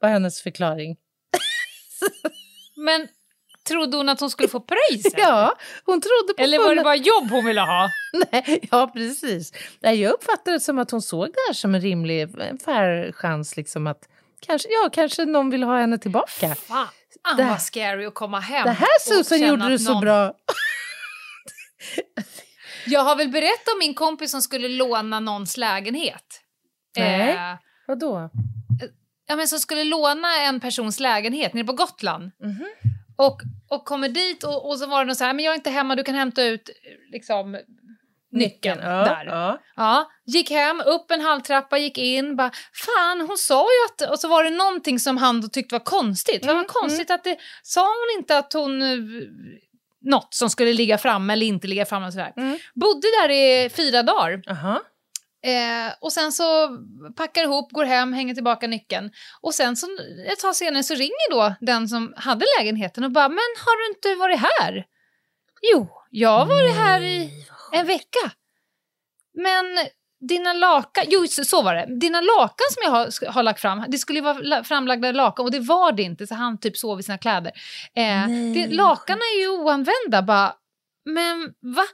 [0.00, 0.96] var hennes förklaring.
[2.76, 3.08] Men
[3.68, 5.06] trodde hon att hon skulle få pröjs?
[5.16, 7.88] Ja, hon trodde på Eller var det fulla- bara jobb hon ville ha?
[8.32, 9.52] Nej, ja, precis.
[9.80, 13.12] Nej, jag uppfattade det som att hon såg det här som en rimlig, en fair
[13.12, 14.08] chans liksom att
[14.46, 16.54] kanske, ja, kanske någon vill ha henne tillbaka.
[16.54, 16.88] Fan
[17.36, 20.34] Det- vad scary att komma hem Det här Susan gjorde du så någon- bra.
[22.86, 26.40] Jag har väl berättat om min kompis som skulle låna någons lägenhet.
[26.96, 27.30] Nej.
[27.30, 27.54] Eh,
[27.86, 28.30] Vadå?
[29.26, 32.30] ja, men som skulle låna en persons lägenhet nere på Gotland.
[32.42, 32.66] Mhm.
[33.16, 35.56] Och, och kommer dit och, och så var det någon så här, men jag är
[35.56, 36.74] inte hemma, du kan hämta ut eh,
[37.12, 37.58] liksom
[38.38, 39.24] nyckeln ja, där.
[39.26, 39.58] Ja.
[39.76, 42.50] Ja, gick hem, upp en halvtrappa, gick in, bara
[42.86, 44.12] fan hon sa ju att...
[44.12, 46.40] Och så var det någonting som han då tyckte var konstigt.
[46.42, 47.36] Det var Mm, konstigt att det...
[47.62, 48.82] Sa hon inte att hon...
[48.82, 48.98] eh,
[50.06, 52.32] Något som skulle ligga framme eller inte ligga framme och sådär.
[52.36, 52.58] Mm.
[52.74, 54.42] Bodde där i fyra dagar.
[54.50, 54.82] Aha.
[55.44, 56.78] Eh, och sen så
[57.16, 59.10] packar ihop, går hem, hänger tillbaka nyckeln.
[59.42, 59.86] Och sen så,
[60.32, 63.94] ett tag senare så ringer då den som hade lägenheten och bara “men har du
[63.94, 64.84] inte varit här?”
[65.72, 67.43] “Jo, jag har varit här i
[67.74, 68.30] en vecka.”
[69.34, 69.64] “Men
[70.28, 72.00] dina lakan...” Jo, så, var det.
[72.00, 75.44] “Dina lakan som jag har, har lagt fram, det skulle ju vara la- framlagda lakan
[75.44, 77.52] och det var det inte, så han typ sov i sina kläder.
[77.96, 80.54] Eh, Nej, det, lakan är ju oanvända.” bara,
[81.04, 81.84] “Men va?”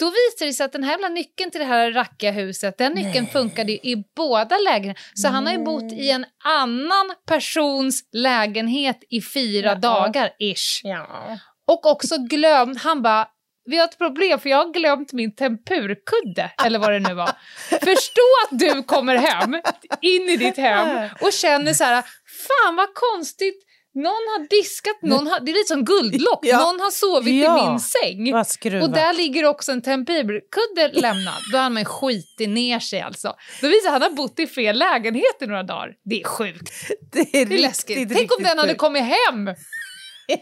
[0.00, 2.92] Då visade det sig att den här jävla nyckeln till det här rackiga huset, den
[2.92, 3.32] nyckeln Nej.
[3.32, 5.04] funkade i båda lägenheterna.
[5.14, 9.74] Så han har ju bott i en annan persons lägenhet i fyra Ja.
[9.74, 10.80] dagar, ish.
[10.84, 11.38] Ja.
[11.66, 13.28] Och också glömt, han bara,
[13.70, 17.30] vi har ett problem för jag har glömt min tempurkudde, eller vad det nu var.
[17.70, 19.54] Förstå att du kommer hem,
[20.00, 22.02] in i ditt hem och känner så här,
[22.48, 23.64] fan vad konstigt,
[23.94, 26.58] någon har diskat, någon har, det är lite som guldlock, Ja.
[26.58, 27.66] någon har sovit Ja.
[27.66, 28.34] i min säng.
[28.82, 31.34] Och där ligger också en tempurkudde lämnad.
[31.52, 33.34] Då har man skitit ner sig alltså.
[33.60, 35.92] Då visar han har bott i fel lägenhet i några dagar.
[36.04, 36.72] Det är sjukt.
[37.12, 38.14] det är, Det är riktigt, läskigt.
[38.16, 39.48] Tänk om den hade kommit hem!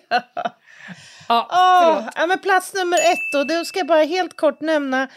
[0.08, 0.22] Ja,
[1.26, 2.12] Förlåt.
[2.16, 5.08] ja, men plats nummer ett då, då ska jag bara helt kort nämna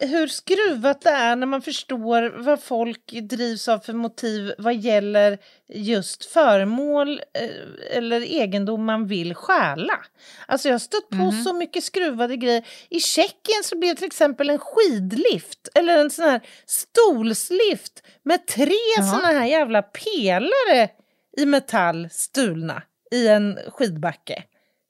[0.00, 5.38] hur skruvat det är när man förstår vad folk drivs av för motiv vad gäller
[5.74, 9.98] just föremål eh, eller egendom man vill stjäla.
[10.46, 11.44] Alltså jag har stött på Mhm.
[11.44, 12.64] så mycket skruvade grejer.
[12.90, 18.74] I Tjeckien så blev till exempel en skidlift eller en sån här stolslift med tre
[18.96, 19.02] Ja.
[19.02, 20.88] såna här jävla pelare
[21.36, 24.42] i metall stulna i en skidbacke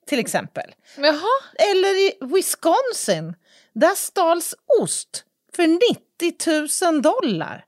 [0.09, 0.71] till exempel.
[0.97, 1.39] Jaha.
[1.71, 3.35] Eller i Wisconsin,
[3.73, 5.23] där stals ost
[5.55, 7.65] för 90 000 dollar.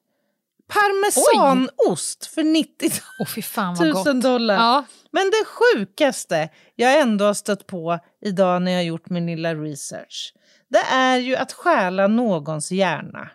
[0.68, 4.22] Parmesanost för 90 Åh fy fan vad 000 gott.
[4.22, 4.56] dollar.
[4.56, 4.86] Ja.
[5.12, 10.34] Men det sjukaste jag ändå har stött på idag när jag gjort min lilla research,
[10.70, 13.30] det är ju att stjäla någons hjärna.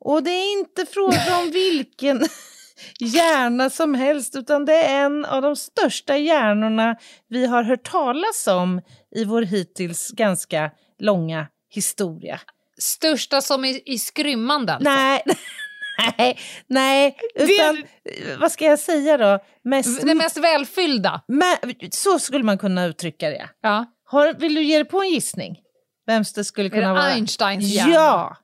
[0.00, 2.28] Och det är inte fråga om vilken
[3.00, 6.96] hjärna som helst, utan det är en av de största hjärnorna
[7.28, 8.80] vi har hört talas om
[9.16, 12.40] i vår hittills ganska långa historia.
[12.78, 14.90] Största som i, i skrymman alltså.
[14.90, 15.22] Nej,
[16.18, 17.84] nej, nej, utan
[18.40, 19.38] vad ska jag säga då?
[19.64, 21.20] Mest, Den mest välfyllda.
[21.28, 21.56] Men,
[21.90, 23.48] så skulle man kunna uttrycka det.
[23.62, 23.86] Ja.
[24.04, 25.56] Har, vill du ge dig på en gissning?
[26.06, 27.02] Vems det skulle Är kunna det vara?
[27.02, 27.92] Einsteins hjärna?
[27.92, 28.36] Ja!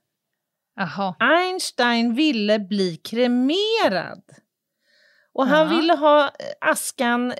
[0.77, 1.15] Jaha.
[1.21, 4.23] Einstein ville bli kremerad.
[5.37, 5.77] Och han Ja.
[5.81, 6.31] ville ha eh,
[6.71, 7.37] askan eh,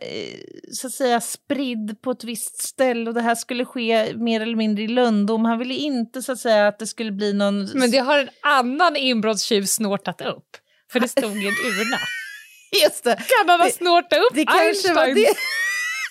[0.73, 4.57] så att säga spridd på ett visst ställe och det här skulle ske mer eller
[4.57, 5.45] mindre i lönndom.
[5.45, 7.69] Han ville inte så att säga att det skulle bli någon...
[7.75, 10.49] Men det har en annan inbrottstjuv snortat upp.
[10.93, 11.99] För det stod i en urna.
[12.85, 13.15] Just det.
[13.17, 15.35] Kan han ha Det- snortat upp Det kanske var Einstein?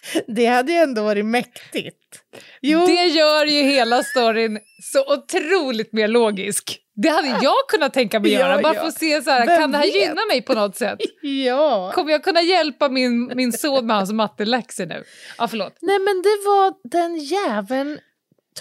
[0.28, 0.46] det.
[0.46, 2.22] Hade ju ändå varit mäktigt.
[2.62, 6.80] Jo, Det gör ju hela storyn så otroligt mer logisk.
[6.96, 8.80] Det hade jag kunnat tänka mig Ja, göra, bara ja.
[8.82, 9.96] för att se så här, Vem kan det här vet?
[9.96, 11.00] gynna mig på något sätt?
[11.46, 11.92] ja.
[11.96, 15.04] Kommer jag kunna hjälpa min, min son med hans matteläxor nu?
[15.38, 15.78] Ja, förlåt.
[15.82, 18.00] Nej men det var den jäveln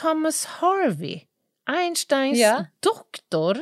[0.00, 1.20] Thomas Harvey,
[1.70, 2.64] Einsteins Ja.
[2.80, 3.58] doktor,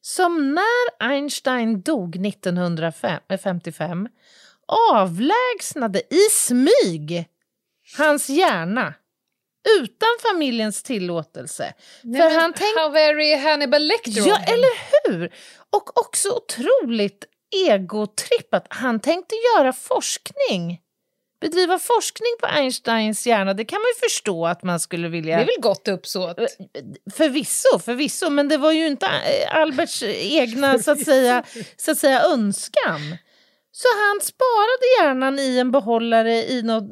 [0.00, 4.08] som när Einstein dog 1955
[4.90, 7.24] avlägsnade i smyg
[7.98, 8.94] hans hjärna
[9.80, 11.74] utan familjens tillåtelse.
[12.02, 14.70] Nej, För han tänkte How very Hannibal Lecter Ja, eller
[15.08, 15.34] hur?
[15.70, 17.24] Och också otroligt
[17.68, 18.66] egotrippat.
[18.70, 20.80] Han tänkte göra forskning.
[21.40, 23.54] Bedriva forskning på Einsteins hjärna.
[23.54, 25.36] Det kan man ju förstå att man skulle vilja.
[25.36, 26.36] Det är väl gott uppsåt?
[27.14, 28.30] Förvisso, förvisso.
[28.30, 31.44] Men det var ju inte eh, Alberts egna så att säga,
[31.76, 33.16] så att säga, önskan.
[33.72, 36.90] Så han sparade hjärnan i en behållare i något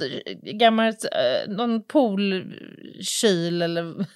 [0.58, 4.06] gammalt, eh, någon poolkyl eller, eller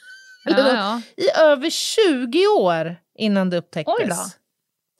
[0.45, 1.03] Ja, något ja.
[1.17, 4.19] i över 20 år innan det upptäcktes.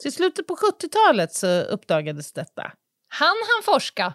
[0.03, 2.71] Så i slutet på 70-talet så uppdagades detta.
[3.07, 4.13] Han han forska?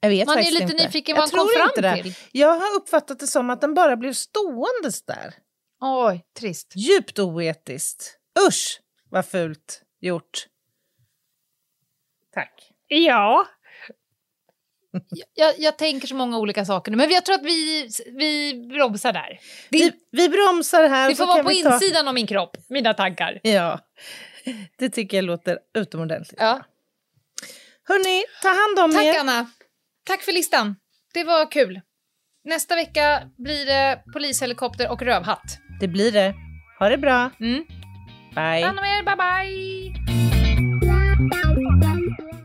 [0.00, 0.74] Jag vet Man är lite inte.
[0.84, 2.02] nyfiken vad han kom fram det.
[2.02, 2.14] till.
[2.32, 5.34] Jag har uppfattat det som att den bara blev ståendes där.
[5.80, 6.72] Oj, trist.
[6.76, 8.18] Djupt oetiskt.
[8.48, 8.80] Usch,
[9.10, 10.46] vad fult gjort.
[12.36, 12.70] Tack.
[12.88, 13.46] Ja.
[15.34, 19.12] Jag, jag tänker så många olika saker nu, men jag tror att vi, vi bromsar
[19.12, 19.28] där.
[19.70, 21.08] Det, Vi, vi bromsar här.
[21.08, 23.40] det får vara på ta- insidan av min kropp, mina tankar.
[23.42, 23.80] Ja,
[24.78, 26.40] det tycker jag låter utomordentligt.
[26.40, 26.60] Ja.
[27.88, 29.12] Hörni, ta hand om er.
[29.12, 29.50] Tack Anna.
[30.04, 30.76] Tack för listan.
[31.14, 31.80] Det var kul.
[32.44, 35.58] Nästa vecka blir det polishelikopter och rövhatt.
[35.80, 36.34] Det blir det.
[36.78, 37.30] Ha det bra.
[37.40, 37.64] Mm.
[38.34, 38.64] Ta Bye.
[38.64, 40.25] hand om er, bye bye!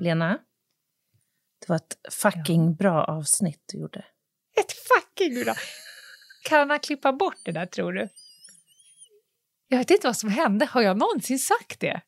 [0.02, 0.38] Lena,
[1.60, 4.06] det var ett fucking bra avsnitt du gjorde.
[4.58, 5.56] Ett fucking bra.
[6.44, 8.10] Kan han klippa bort det där tror du?
[9.68, 10.66] Jag vet inte vad som hände.
[10.66, 12.02] Har jag någonsin sagt det?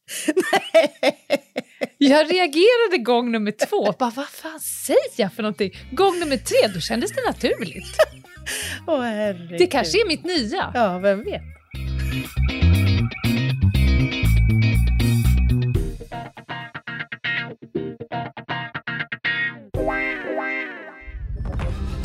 [1.97, 3.91] Jag reagerade gång nummer två.
[3.91, 5.71] Bara, vad fan säger jag för någonting?
[5.91, 7.97] Gång nummer tre, då kändes det naturligt.
[8.87, 9.59] Herregud.
[9.59, 10.71] Det kanske är mitt nya.
[10.73, 11.41] Ja, vem vet.